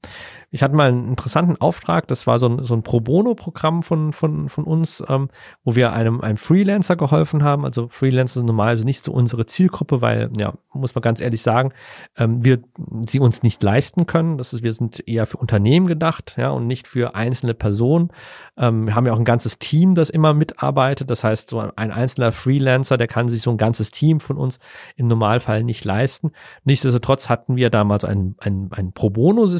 Ich 0.51 0.63
hatte 0.63 0.75
mal 0.75 0.89
einen 0.89 1.09
interessanten 1.09 1.57
Auftrag, 1.57 2.07
das 2.07 2.25
war 2.25 2.39
so 2.39 2.49
ein, 2.49 2.63
so 2.63 2.73
ein 2.73 2.81
Pro 2.81 3.01
Bono-Programm 3.01 3.83
von, 3.83 4.13
von, 4.13 4.49
von 4.49 4.63
uns, 4.63 5.03
ähm, 5.07 5.29
wo 5.63 5.75
wir 5.75 5.93
einem, 5.93 6.21
einem 6.21 6.37
Freelancer 6.37 6.95
geholfen 6.95 7.43
haben. 7.43 7.65
Also 7.65 7.87
Freelancer 7.87 8.39
sind 8.39 8.47
normal 8.47 8.69
also 8.69 8.83
nicht 8.83 9.05
so 9.05 9.11
unsere 9.11 9.45
Zielgruppe, 9.45 10.01
weil, 10.01 10.31
ja, 10.37 10.53
muss 10.73 10.95
man 10.95 11.03
ganz 11.03 11.21
ehrlich 11.21 11.43
sagen, 11.43 11.71
ähm, 12.17 12.43
wir 12.43 12.59
sie 13.05 13.19
uns 13.19 13.43
nicht 13.43 13.61
leisten 13.61 14.07
können. 14.07 14.39
Das 14.39 14.53
ist, 14.53 14.63
wir 14.63 14.73
sind 14.73 15.07
eher 15.07 15.27
für 15.27 15.37
Unternehmen 15.37 15.85
gedacht, 15.85 16.35
ja, 16.37 16.49
und 16.49 16.65
nicht 16.65 16.87
für 16.87 17.13
einzelne 17.13 17.53
Personen. 17.53 18.09
Ähm, 18.57 18.87
wir 18.87 18.95
haben 18.95 19.05
ja 19.05 19.13
auch 19.13 19.19
ein 19.19 19.25
ganzes 19.25 19.59
Team, 19.59 19.93
das 19.93 20.09
immer 20.09 20.33
mitarbeitet. 20.33 21.11
Das 21.11 21.23
heißt, 21.23 21.51
so 21.51 21.59
ein 21.59 21.91
einzelner 21.91 22.31
Freelancer, 22.31 22.97
der 22.97 23.07
kann 23.07 23.29
sich 23.29 23.43
so 23.43 23.51
ein 23.51 23.57
ganzes 23.57 23.91
Team 23.91 24.19
von 24.19 24.37
uns 24.37 24.59
im 24.95 25.07
Normalfall 25.07 25.63
nicht 25.63 25.85
leisten. 25.85 26.31
Nichtsdestotrotz 26.63 27.29
hatten 27.29 27.55
wir 27.55 27.69
damals 27.69 28.03
ein, 28.03 28.35
ein, 28.39 28.69
ein 28.71 28.93
Pro 28.93 29.11
Bono-System, 29.11 29.58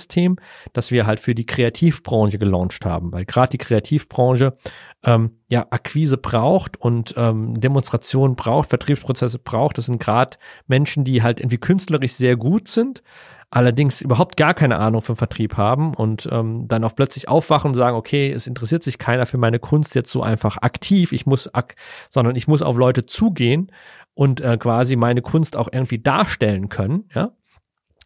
dass 0.73 0.91
wir 0.91 1.05
halt 1.05 1.19
für 1.19 1.35
die 1.35 1.45
Kreativbranche 1.45 2.37
gelauncht 2.37 2.85
haben, 2.85 3.11
weil 3.11 3.25
gerade 3.25 3.51
die 3.51 3.57
Kreativbranche 3.57 4.57
ähm, 5.03 5.37
ja 5.47 5.65
Akquise 5.69 6.17
braucht 6.17 6.79
und 6.79 7.13
ähm, 7.17 7.59
Demonstration 7.59 8.35
braucht, 8.35 8.69
Vertriebsprozesse 8.69 9.39
braucht. 9.39 9.77
Das 9.77 9.85
sind 9.85 9.99
gerade 9.99 10.37
Menschen, 10.67 11.03
die 11.03 11.23
halt 11.23 11.39
irgendwie 11.39 11.57
künstlerisch 11.57 12.13
sehr 12.13 12.35
gut 12.35 12.67
sind, 12.67 13.01
allerdings 13.49 14.01
überhaupt 14.01 14.37
gar 14.37 14.53
keine 14.53 14.77
Ahnung 14.77 15.01
vom 15.01 15.15
Vertrieb 15.15 15.57
haben 15.57 15.93
und 15.95 16.27
ähm, 16.31 16.67
dann 16.67 16.83
auch 16.83 16.95
plötzlich 16.95 17.27
aufwachen 17.27 17.69
und 17.69 17.75
sagen, 17.75 17.97
okay, 17.97 18.31
es 18.31 18.47
interessiert 18.47 18.83
sich 18.83 18.99
keiner 18.99 19.25
für 19.25 19.37
meine 19.37 19.59
Kunst 19.59 19.95
jetzt 19.95 20.11
so 20.11 20.21
einfach 20.21 20.57
aktiv, 20.57 21.11
ich 21.11 21.25
muss, 21.25 21.53
ak 21.53 21.75
sondern 22.09 22.35
ich 22.35 22.47
muss 22.47 22.61
auf 22.61 22.77
Leute 22.77 23.05
zugehen 23.05 23.71
und 24.13 24.41
äh, 24.41 24.57
quasi 24.57 24.95
meine 24.95 25.21
Kunst 25.21 25.55
auch 25.55 25.69
irgendwie 25.71 25.99
darstellen 25.99 26.69
können, 26.69 27.09
ja. 27.13 27.31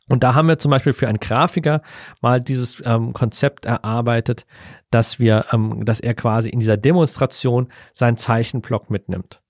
Und 0.09 0.23
da 0.23 0.35
haben 0.35 0.47
wir 0.47 0.59
zum 0.59 0.71
Beispiel 0.71 0.93
für 0.93 1.07
einen 1.07 1.19
Grafiker 1.19 1.81
mal 2.21 2.41
dieses 2.41 2.81
ähm, 2.85 3.13
Konzept 3.13 3.65
erarbeitet, 3.65 4.45
dass 4.91 5.19
wir, 5.19 5.45
ähm, 5.51 5.85
dass 5.85 5.99
er 5.99 6.13
quasi 6.13 6.49
in 6.49 6.59
dieser 6.59 6.77
Demonstration 6.77 7.69
seinen 7.93 8.17
Zeichenblock 8.17 8.89
mitnimmt. 8.89 9.41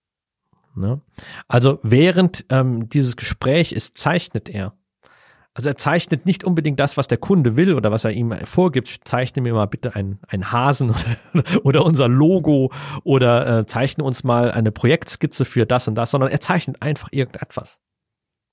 Ne? 0.76 1.02
Also 1.48 1.80
während 1.84 2.46
ähm, 2.50 2.88
dieses 2.90 3.16
Gespräch 3.16 3.72
ist, 3.72 3.98
zeichnet 3.98 4.48
er. 4.48 4.74
Also 5.56 5.70
er 5.70 5.78
zeichnet 5.78 6.26
nicht 6.26 6.44
unbedingt 6.44 6.80
das, 6.80 6.98
was 6.98 7.08
der 7.08 7.20
Kunde 7.20 7.56
will 7.56 7.76
oder 7.76 7.92
was 7.92 8.06
er 8.06 8.12
ihm 8.12 8.32
vorgibt. 8.44 9.02
Zeichne 9.04 9.42
mir 9.42 9.54
mal 9.54 9.68
bitte 9.68 9.96
einen, 9.96 10.20
einen 10.28 10.52
Hasen 10.52 10.94
oder, 11.64 11.86
unser 11.86 12.08
Logo 12.08 12.72
oder 13.04 13.60
äh, 13.60 13.66
zeichne 13.68 14.04
uns 14.04 14.24
mal 14.24 14.52
eine 14.52 14.72
Projektskizze 14.72 15.46
für 15.46 15.68
das 15.68 15.88
und 15.88 15.96
das, 15.96 16.12
sondern 16.12 16.32
er 16.32 16.42
zeichnet 16.42 16.82
einfach 16.82 17.10
irgendetwas. 17.12 17.80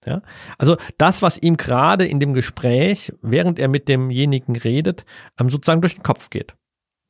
Ja? 0.05 0.23
Also 0.59 0.77
das, 0.99 1.23
was 1.23 1.39
ihm 1.39 1.57
gerade 1.57 2.07
in 2.07 2.21
dem 2.21 2.35
Gespräch, 2.35 3.13
während 3.23 3.59
er 3.59 3.69
mit 3.69 3.89
demjenigen 3.89 4.57
redet, 4.57 5.05
ähm, 5.39 5.51
sozusagen 5.51 5.81
durch 5.81 5.95
den 5.95 6.03
Kopf 6.03 6.31
geht. 6.31 6.55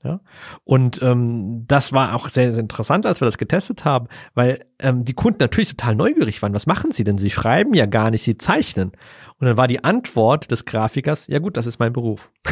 Ja? 0.03 0.20
Und 0.64 1.03
ähm, 1.03 1.66
das 1.66 1.92
war 1.92 2.14
auch 2.14 2.29
sehr, 2.29 2.53
sehr 2.53 2.62
interessant, 2.62 3.07
als 3.07 3.20
wir 3.20 3.26
das 3.26 3.38
getestet 3.38 3.85
haben, 3.85 4.09
weil 4.35 4.64
ähm, 4.79 5.05
die 5.05 5.12
Kunden 5.12 5.38
natürlich 5.40 5.76
total 5.76 5.94
neugierig 5.94 6.40
waren. 6.42 6.55
Was 6.55 6.66
machen 6.66 6.92
sie 6.92 7.05
denn? 7.05 7.18
Sie 7.18 7.31
schreiben 7.31 7.74
ja 7.74 7.87
gar 7.87 8.11
nicht, 8.11 8.22
sie 8.22 8.38
zeichnen. 8.38 8.92
Und 9.38 9.46
dann 9.46 9.57
war 9.57 9.68
die 9.68 9.85
Antwort 9.85 10.50
des 10.50 10.64
Grafikers, 10.64 11.26
ja 11.26 11.38
gut, 11.38 11.57
das 11.57 11.66
ist 11.66 11.79
mein 11.79 11.92
Beruf. 11.92 12.31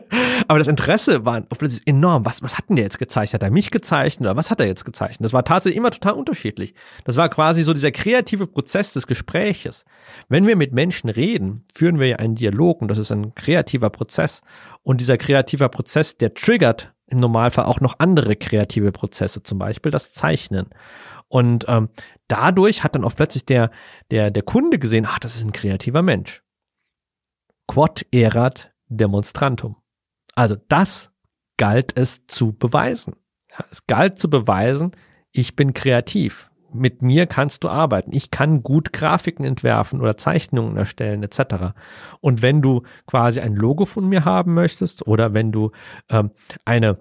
Aber 0.48 0.58
das 0.58 0.68
Interesse 0.68 1.24
war 1.24 1.40
plötzlich 1.42 1.86
enorm. 1.86 2.24
Was, 2.24 2.42
was 2.42 2.56
hat 2.58 2.68
denn 2.68 2.76
der 2.76 2.84
jetzt 2.84 2.98
gezeichnet? 2.98 3.42
Hat 3.42 3.48
er 3.48 3.52
mich 3.52 3.70
gezeichnet 3.70 4.28
oder 4.28 4.36
was 4.36 4.50
hat 4.50 4.60
er 4.60 4.66
jetzt 4.66 4.84
gezeichnet? 4.84 5.24
Das 5.24 5.32
war 5.32 5.44
tatsächlich 5.44 5.76
immer 5.76 5.90
total 5.90 6.14
unterschiedlich. 6.14 6.74
Das 7.04 7.16
war 7.16 7.28
quasi 7.28 7.62
so 7.62 7.74
dieser 7.74 7.92
kreative 7.92 8.46
Prozess 8.46 8.92
des 8.92 9.06
Gespräches. 9.06 9.84
Wenn 10.28 10.46
wir 10.46 10.56
mit 10.56 10.72
Menschen 10.72 11.10
reden, 11.10 11.64
führen 11.74 11.98
wir 11.98 12.06
ja 12.08 12.16
einen 12.16 12.34
Dialog 12.34 12.80
und 12.82 12.88
das 12.88 12.98
ist 12.98 13.12
ein 13.12 13.34
kreativer 13.34 13.90
Prozess. 13.90 14.42
Und 14.82 15.00
dieser 15.00 15.18
kreative 15.18 15.68
Prozess, 15.68 16.16
der 16.16 16.34
triggert 16.34 16.92
im 17.06 17.20
Normalfall 17.20 17.66
auch 17.66 17.80
noch 17.80 17.98
andere 17.98 18.36
kreative 18.36 18.90
Prozesse, 18.90 19.42
zum 19.42 19.58
Beispiel 19.58 19.92
das 19.92 20.12
Zeichnen. 20.12 20.70
Und 21.28 21.66
ähm, 21.68 21.88
dadurch 22.28 22.84
hat 22.84 22.94
dann 22.94 23.04
auch 23.04 23.14
plötzlich 23.14 23.44
der, 23.44 23.70
der, 24.10 24.30
der 24.30 24.42
Kunde 24.42 24.78
gesehen, 24.78 25.06
ach, 25.08 25.18
das 25.18 25.36
ist 25.36 25.44
ein 25.44 25.52
kreativer 25.52 26.02
Mensch. 26.02 26.42
Quod 27.66 28.04
erat 28.10 28.72
demonstrantum. 28.88 29.76
Also 30.34 30.56
das 30.68 31.10
galt 31.56 31.96
es 31.96 32.26
zu 32.26 32.52
beweisen. 32.52 33.14
Ja, 33.50 33.64
es 33.70 33.86
galt 33.86 34.18
zu 34.18 34.30
beweisen, 34.30 34.92
ich 35.30 35.56
bin 35.56 35.74
kreativ. 35.74 36.50
Mit 36.74 37.02
mir 37.02 37.26
kannst 37.26 37.64
du 37.64 37.68
arbeiten. 37.68 38.12
Ich 38.14 38.30
kann 38.30 38.62
gut 38.62 38.94
Grafiken 38.94 39.44
entwerfen 39.44 40.00
oder 40.00 40.16
Zeichnungen 40.16 40.78
erstellen 40.78 41.22
etc. 41.22 41.74
Und 42.20 42.40
wenn 42.40 42.62
du 42.62 42.82
quasi 43.06 43.40
ein 43.40 43.54
Logo 43.54 43.84
von 43.84 44.08
mir 44.08 44.24
haben 44.24 44.54
möchtest 44.54 45.06
oder 45.06 45.34
wenn 45.34 45.52
du 45.52 45.72
ähm, 46.08 46.30
eine 46.64 46.98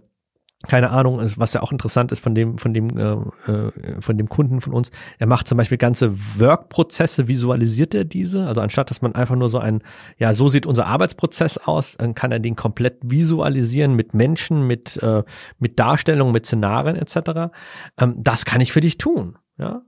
keine 0.68 0.92
Ahnung, 0.92 1.20
was 1.38 1.54
ja 1.54 1.62
auch 1.62 1.72
interessant 1.72 2.12
ist 2.12 2.20
von 2.20 2.36
dem, 2.36 2.58
von 2.58 2.74
dem, 2.74 2.96
äh, 2.98 3.14
äh, 3.52 4.02
von 4.02 4.18
dem 4.18 4.28
Kunden 4.28 4.62
von 4.62 4.74
uns. 4.74 4.92
Er 5.18 5.28
macht 5.28 5.48
zum 5.48 5.58
Beispiel 5.58 5.78
ganze 5.78 6.14
Workprozesse, 6.40 7.28
visualisiert 7.28 7.96
er 7.96 8.04
diese. 8.04 8.46
Also 8.46 8.62
anstatt, 8.62 8.90
dass 8.92 9.02
man 9.02 9.16
einfach 9.16 9.36
nur 9.36 9.50
so 9.50 9.58
ein, 9.58 9.82
ja, 10.18 10.34
so 10.34 10.50
sieht 10.50 10.66
unser 10.66 10.86
Arbeitsprozess 10.86 11.58
aus, 11.58 11.98
dann 11.98 12.14
kann 12.14 12.32
er 12.32 12.40
den 12.40 12.56
komplett 12.56 13.00
visualisieren 13.02 13.96
mit 13.96 14.14
Menschen, 14.14 14.68
mit, 14.68 14.98
äh, 14.98 15.24
mit 15.58 15.80
Darstellungen, 15.80 16.34
mit 16.34 16.46
Szenarien 16.46 16.96
etc. 16.96 17.52
Ähm, 17.98 18.16
das 18.18 18.46
kann 18.46 18.62
ich 18.62 18.72
für 18.72 18.82
dich 18.82 19.00
tun. 19.00 19.38
Ja, 19.58 19.82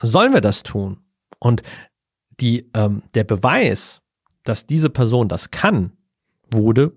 sollen 0.00 0.32
wir 0.32 0.40
das 0.40 0.62
tun? 0.62 0.98
Und 1.38 1.62
die, 2.40 2.70
ähm, 2.74 3.02
der 3.14 3.24
Beweis, 3.24 4.00
dass 4.42 4.66
diese 4.66 4.90
Person 4.90 5.28
das 5.28 5.50
kann, 5.50 5.92
wurde 6.50 6.92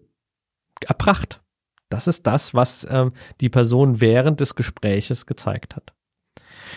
erbracht. 0.85 1.41
Das 1.89 2.07
ist 2.07 2.27
das, 2.27 2.53
was 2.53 2.85
ähm, 2.89 3.13
die 3.41 3.49
Person 3.49 4.01
während 4.01 4.39
des 4.39 4.55
Gespräches 4.55 5.25
gezeigt 5.25 5.75
hat. 5.75 5.93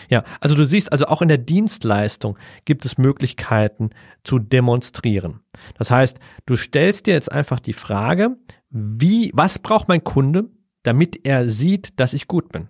Ja, 0.09 0.23
also 0.39 0.55
du 0.55 0.65
siehst, 0.65 0.91
also 0.91 1.05
auch 1.07 1.21
in 1.21 1.27
der 1.27 1.37
Dienstleistung 1.37 2.37
gibt 2.65 2.85
es 2.85 2.97
Möglichkeiten 2.97 3.91
zu 4.23 4.39
demonstrieren. 4.39 5.41
Das 5.77 5.91
heißt, 5.91 6.19
du 6.45 6.55
stellst 6.55 7.07
dir 7.07 7.13
jetzt 7.13 7.31
einfach 7.31 7.59
die 7.59 7.73
Frage, 7.73 8.37
wie, 8.69 9.31
was 9.33 9.59
braucht 9.59 9.87
mein 9.87 10.03
Kunde, 10.03 10.49
damit 10.83 11.25
er 11.25 11.49
sieht, 11.49 11.99
dass 11.99 12.13
ich 12.13 12.27
gut 12.27 12.51
bin? 12.51 12.69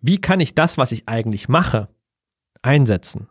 Wie 0.00 0.20
kann 0.20 0.40
ich 0.40 0.54
das, 0.54 0.78
was 0.78 0.92
ich 0.92 1.08
eigentlich 1.08 1.48
mache, 1.48 1.88
einsetzen? 2.62 3.28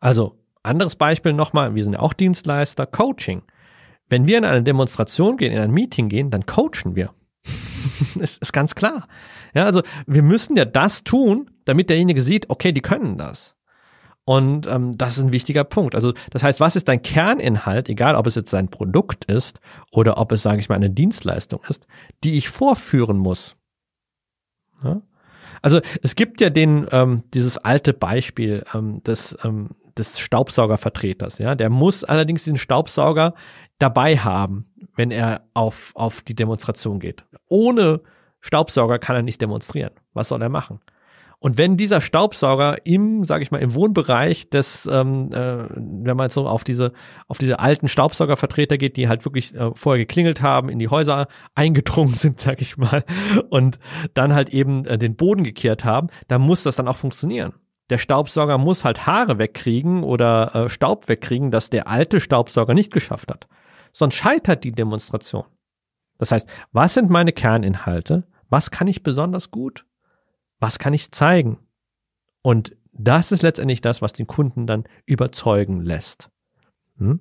Also, 0.00 0.38
anderes 0.62 0.96
Beispiel 0.96 1.32
nochmal, 1.32 1.74
wir 1.74 1.84
sind 1.84 1.94
ja 1.94 2.00
auch 2.00 2.12
Dienstleister, 2.12 2.86
Coaching. 2.86 3.42
Wenn 4.08 4.26
wir 4.26 4.38
in 4.38 4.44
eine 4.44 4.62
Demonstration 4.62 5.36
gehen, 5.36 5.52
in 5.52 5.60
ein 5.60 5.70
Meeting 5.70 6.08
gehen, 6.08 6.30
dann 6.30 6.46
coachen 6.46 6.94
wir. 6.94 7.14
ist, 8.20 8.42
ist 8.42 8.52
ganz 8.52 8.74
klar. 8.74 9.08
Ja, 9.54 9.64
also 9.64 9.82
wir 10.06 10.22
müssen 10.22 10.56
ja 10.56 10.64
das 10.64 11.04
tun, 11.04 11.50
damit 11.64 11.90
derjenige 11.90 12.22
sieht, 12.22 12.50
okay, 12.50 12.72
die 12.72 12.80
können 12.80 13.18
das. 13.18 13.54
Und 14.26 14.66
ähm, 14.66 14.96
das 14.96 15.18
ist 15.18 15.24
ein 15.24 15.32
wichtiger 15.32 15.64
Punkt. 15.64 15.94
Also 15.94 16.14
das 16.30 16.42
heißt, 16.42 16.58
was 16.58 16.76
ist 16.76 16.88
dein 16.88 17.02
Kerninhalt, 17.02 17.88
egal 17.88 18.14
ob 18.14 18.26
es 18.26 18.34
jetzt 18.34 18.54
ein 18.54 18.68
Produkt 18.68 19.26
ist 19.26 19.60
oder 19.90 20.16
ob 20.16 20.32
es, 20.32 20.42
sage 20.42 20.60
ich 20.60 20.68
mal, 20.68 20.76
eine 20.76 20.90
Dienstleistung 20.90 21.60
ist, 21.68 21.86
die 22.24 22.38
ich 22.38 22.48
vorführen 22.48 23.18
muss. 23.18 23.56
Ja? 24.82 25.02
Also 25.60 25.80
es 26.02 26.14
gibt 26.14 26.40
ja 26.40 26.48
den 26.48 26.86
ähm, 26.90 27.24
dieses 27.34 27.58
alte 27.58 27.92
Beispiel 27.92 28.64
ähm, 28.74 29.02
des 29.02 29.36
ähm, 29.44 29.70
des 29.96 30.18
Staubsaugervertreters. 30.18 31.38
Ja, 31.38 31.54
der 31.54 31.70
muss 31.70 32.04
allerdings 32.04 32.44
diesen 32.44 32.58
Staubsauger 32.58 33.34
dabei 33.78 34.16
haben, 34.16 34.66
wenn 34.96 35.10
er 35.10 35.42
auf, 35.54 35.92
auf 35.94 36.22
die 36.22 36.34
Demonstration 36.34 37.00
geht. 37.00 37.26
Ohne 37.48 38.00
Staubsauger 38.40 38.98
kann 38.98 39.16
er 39.16 39.22
nicht 39.22 39.40
demonstrieren. 39.40 39.92
Was 40.12 40.28
soll 40.28 40.42
er 40.42 40.48
machen? 40.48 40.80
Und 41.44 41.58
wenn 41.58 41.76
dieser 41.76 42.00
Staubsauger 42.00 42.86
im, 42.86 43.26
sage 43.26 43.42
ich 43.42 43.50
mal, 43.50 43.58
im 43.58 43.74
Wohnbereich 43.74 44.48
des, 44.48 44.88
ähm, 44.90 45.28
äh, 45.30 45.64
wenn 45.76 46.16
man 46.16 46.26
jetzt 46.26 46.34
so 46.34 46.48
auf 46.48 46.64
diese, 46.64 46.94
auf 47.28 47.36
diese 47.36 47.58
alten 47.58 47.88
Staubsaugervertreter 47.88 48.78
geht, 48.78 48.96
die 48.96 49.08
halt 49.08 49.26
wirklich 49.26 49.54
äh, 49.54 49.70
vorher 49.74 50.02
geklingelt 50.02 50.40
haben, 50.40 50.70
in 50.70 50.78
die 50.78 50.88
Häuser 50.88 51.26
eingedrungen 51.54 52.14
sind, 52.14 52.40
sag 52.40 52.62
ich 52.62 52.78
mal, 52.78 53.04
und 53.50 53.78
dann 54.14 54.34
halt 54.34 54.50
eben 54.50 54.86
äh, 54.86 54.96
den 54.96 55.16
Boden 55.16 55.44
gekehrt 55.44 55.84
haben, 55.84 56.08
dann 56.28 56.40
muss 56.40 56.62
das 56.62 56.76
dann 56.76 56.88
auch 56.88 56.96
funktionieren. 56.96 57.52
Der 57.90 57.98
Staubsauger 57.98 58.56
muss 58.56 58.82
halt 58.82 59.06
Haare 59.06 59.38
wegkriegen 59.38 60.02
oder 60.02 60.54
äh, 60.54 60.68
Staub 60.70 61.08
wegkriegen, 61.08 61.50
dass 61.50 61.68
der 61.68 61.88
alte 61.88 62.22
Staubsauger 62.22 62.72
nicht 62.72 62.90
geschafft 62.90 63.30
hat 63.30 63.48
sonst 63.94 64.14
scheitert 64.14 64.64
die 64.64 64.72
Demonstration. 64.72 65.44
Das 66.18 66.32
heißt, 66.32 66.48
was 66.72 66.92
sind 66.92 67.08
meine 67.08 67.32
Kerninhalte? 67.32 68.24
Was 68.50 68.70
kann 68.70 68.86
ich 68.86 69.02
besonders 69.02 69.50
gut? 69.50 69.86
Was 70.60 70.78
kann 70.78 70.92
ich 70.92 71.12
zeigen? 71.12 71.58
Und 72.42 72.76
das 72.92 73.32
ist 73.32 73.42
letztendlich 73.42 73.80
das, 73.80 74.02
was 74.02 74.12
den 74.12 74.26
Kunden 74.26 74.66
dann 74.66 74.84
überzeugen 75.06 75.80
lässt. 75.80 76.30
Hm? 76.98 77.20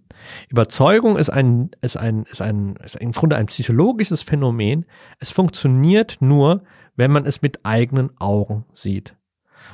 Überzeugung 0.50 1.18
ist 1.18 1.32
ein, 1.32 1.72
ist 1.82 1.98
ein, 1.98 2.24
ist 2.24 2.42
ein, 2.42 2.76
ist 2.84 2.96
im 2.98 3.12
Grunde 3.12 3.38
ein 3.38 3.48
psychologisches 3.48 4.22
Phänomen. 4.22 4.86
Es 5.20 5.32
funktioniert 5.32 6.18
nur, 6.20 6.64
wenn 6.96 7.12
man 7.12 7.26
es 7.26 7.42
mit 7.42 7.66
eigenen 7.66 8.12
Augen 8.20 8.66
sieht. 8.74 9.16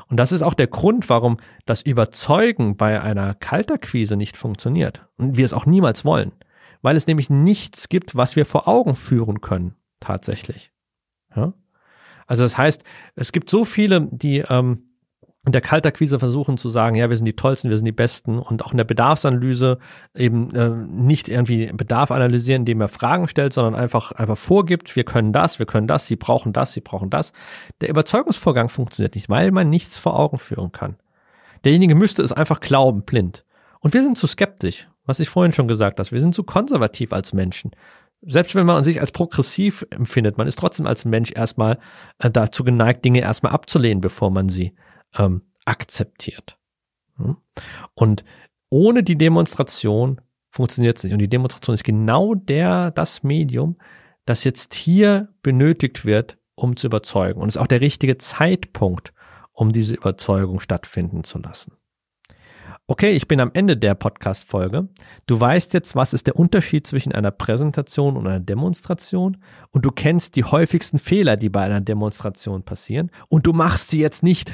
Und 0.08 0.18
das 0.18 0.32
ist 0.32 0.44
auch 0.44 0.54
der 0.54 0.68
Grund, 0.68 1.10
warum 1.10 1.38
das 1.66 1.82
Überzeugen 1.82 2.78
bei 2.78 3.02
einer 3.02 3.34
Kalterquise 3.34 4.16
nicht 4.16 4.38
funktioniert. 4.38 5.08
Und 5.18 5.36
wir 5.38 5.46
es 5.46 5.54
auch 5.54 5.66
niemals 5.66 6.06
wollen. 6.06 6.32
Weil 6.82 6.96
es 6.96 7.08
nämlich 7.08 7.30
nichts 7.30 7.90
gibt, 7.90 8.16
was 8.16 8.36
wir 8.36 8.46
vor 8.46 8.68
Augen 8.68 8.96
führen 8.96 9.42
können, 9.42 9.76
tatsächlich. 10.00 10.72
Ja? 11.36 11.54
Also 12.28 12.44
das 12.44 12.58
heißt, 12.58 12.84
es 13.16 13.32
gibt 13.32 13.50
so 13.50 13.66
viele, 13.66 14.08
die 14.12 14.40
ähm, 14.40 14.90
in 15.46 15.52
der 15.54 15.62
Kaltakquise 15.62 16.20
versuchen 16.20 16.58
zu 16.58 16.70
sagen, 16.70 16.96
ja, 16.96 17.10
wir 17.10 17.16
sind 17.16 17.26
die 17.26 17.36
Tollsten, 17.36 17.70
wir 17.70 17.78
sind 17.78 17.86
die 17.86 17.92
Besten 17.92 18.38
und 18.38 18.64
auch 18.64 18.72
in 18.72 18.78
der 18.78 18.84
Bedarfsanalyse 18.84 19.80
eben 20.14 20.54
äh, 20.54 20.70
nicht 20.70 21.30
irgendwie 21.30 21.72
Bedarf 21.74 22.12
analysieren, 22.12 22.62
indem 22.62 22.82
er 22.82 22.90
Fragen 22.90 23.28
stellt, 23.28 23.54
sondern 23.54 23.74
einfach 23.74 24.12
einfach 24.12 24.38
vorgibt, 24.38 24.96
wir 24.96 25.06
können 25.06 25.34
das, 25.34 25.58
wir 25.58 25.66
können 25.66 25.88
das, 25.88 26.08
sie 26.08 26.18
brauchen 26.18 26.54
das, 26.54 26.74
sie 26.74 26.82
brauchen 26.82 27.10
das. 27.10 27.32
Der 27.82 27.90
Überzeugungsvorgang 27.90 28.70
funktioniert 28.70 29.16
nicht, 29.16 29.30
weil 29.30 29.52
man 29.52 29.70
nichts 29.70 29.98
vor 29.98 30.20
Augen 30.20 30.38
führen 30.38 30.72
kann. 30.72 30.98
Derjenige 31.64 31.96
müsste 31.96 32.22
es 32.22 32.34
einfach 32.34 32.60
glauben, 32.60 33.04
blind. 33.04 33.46
Und 33.80 33.94
wir 33.94 34.04
sind 34.04 34.18
zu 34.18 34.28
skeptisch, 34.28 34.88
was 35.10 35.20
ich 35.20 35.28
vorhin 35.28 35.52
schon 35.52 35.68
gesagt 35.68 36.00
habe. 36.00 36.12
Wir 36.12 36.22
sind 36.22 36.36
zu 36.36 36.44
konservativ 36.44 37.14
als 37.14 37.34
Menschen. 37.34 37.72
Selbst 38.22 38.54
wenn 38.54 38.68
man 38.68 38.84
sich 38.84 39.02
als 39.02 39.12
progressiv 39.12 39.84
empfindet, 39.90 40.38
man 40.38 40.46
ist 40.46 40.60
trotzdem 40.60 40.86
als 40.86 41.04
Mensch 41.04 41.32
erstmal 41.32 41.80
äh, 42.20 42.30
dazu 42.30 42.64
geneigt, 42.64 43.04
Dinge 43.04 43.22
erstmal 43.22 43.52
abzulehnen, 43.52 44.02
bevor 44.02 44.30
man 44.30 44.50
sie 44.50 44.76
ähm, 45.16 45.42
akzeptiert. 45.66 46.60
Hm? 47.18 47.38
Und 47.96 48.24
ohne 48.70 49.02
die 49.02 49.18
Demonstration 49.18 50.22
funktioniert 50.52 50.98
es 50.98 51.04
nicht. 51.04 51.14
Und 51.14 51.20
die 51.20 51.28
Demonstration 51.28 51.74
ist 51.74 51.84
genau 51.84 52.36
der, 52.36 52.92
das 52.92 53.24
Medium, 53.24 53.78
das 54.26 54.44
jetzt 54.44 54.76
hier 54.76 55.30
benötigt 55.42 56.06
wird, 56.06 56.38
um 56.54 56.76
zu 56.76 56.86
überzeugen. 56.86 57.42
Und 57.42 57.48
ist 57.48 57.58
auch 57.58 57.66
der 57.66 57.82
richtige 57.82 58.20
Zeitpunkt, 58.20 59.12
um 59.54 59.72
diese 59.72 59.96
Überzeugung 59.96 60.60
stattfinden 60.60 61.24
zu 61.24 61.40
lassen. 61.40 61.79
Okay, 62.92 63.12
ich 63.12 63.28
bin 63.28 63.40
am 63.40 63.52
Ende 63.54 63.78
der 63.78 63.94
Podcast-Folge. 63.94 64.88
Du 65.28 65.40
weißt 65.40 65.76
jetzt, 65.76 65.96
was 65.96 66.12
ist 66.12 66.26
der 66.26 66.38
Unterschied 66.38 66.88
zwischen 66.88 67.12
einer 67.12 67.30
Präsentation 67.30 68.18
und 68.18 68.26
einer 68.26 68.40
Demonstration 68.40 69.38
und 69.70 69.86
du 69.86 69.92
kennst 69.92 70.36
die 70.36 70.44
häufigsten 70.44 70.98
Fehler, 70.98 71.36
die 71.38 71.50
bei 71.50 71.62
einer 71.62 71.82
Demonstration 71.82 72.64
passieren 72.64 73.12
und 73.28 73.46
du 73.46 73.54
machst 73.54 73.92
sie 73.92 74.00
jetzt 74.00 74.24
nicht. 74.24 74.52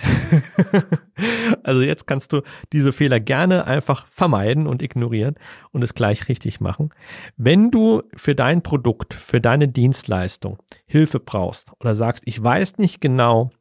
also 1.64 1.80
jetzt 1.80 2.08
kannst 2.08 2.34
du 2.34 2.42
diese 2.74 2.92
Fehler 2.92 3.22
gerne 3.22 3.68
einfach 3.68 4.06
vermeiden 4.10 4.68
und 4.68 4.82
ignorieren 4.82 5.36
und 5.72 5.82
es 5.82 5.94
gleich 5.94 6.28
richtig 6.28 6.60
machen. 6.60 6.90
Wenn 7.38 7.72
du 7.72 8.04
für 8.18 8.36
dein 8.36 8.64
Produkt, 8.64 9.14
für 9.14 9.40
deine 9.40 9.70
Dienstleistung 9.70 10.58
Hilfe 10.88 11.22
brauchst 11.22 11.72
oder 11.80 11.96
sagst, 11.96 12.24
ich 12.26 12.44
weiß 12.44 12.80
nicht 12.80 13.00
genau, 13.00 13.52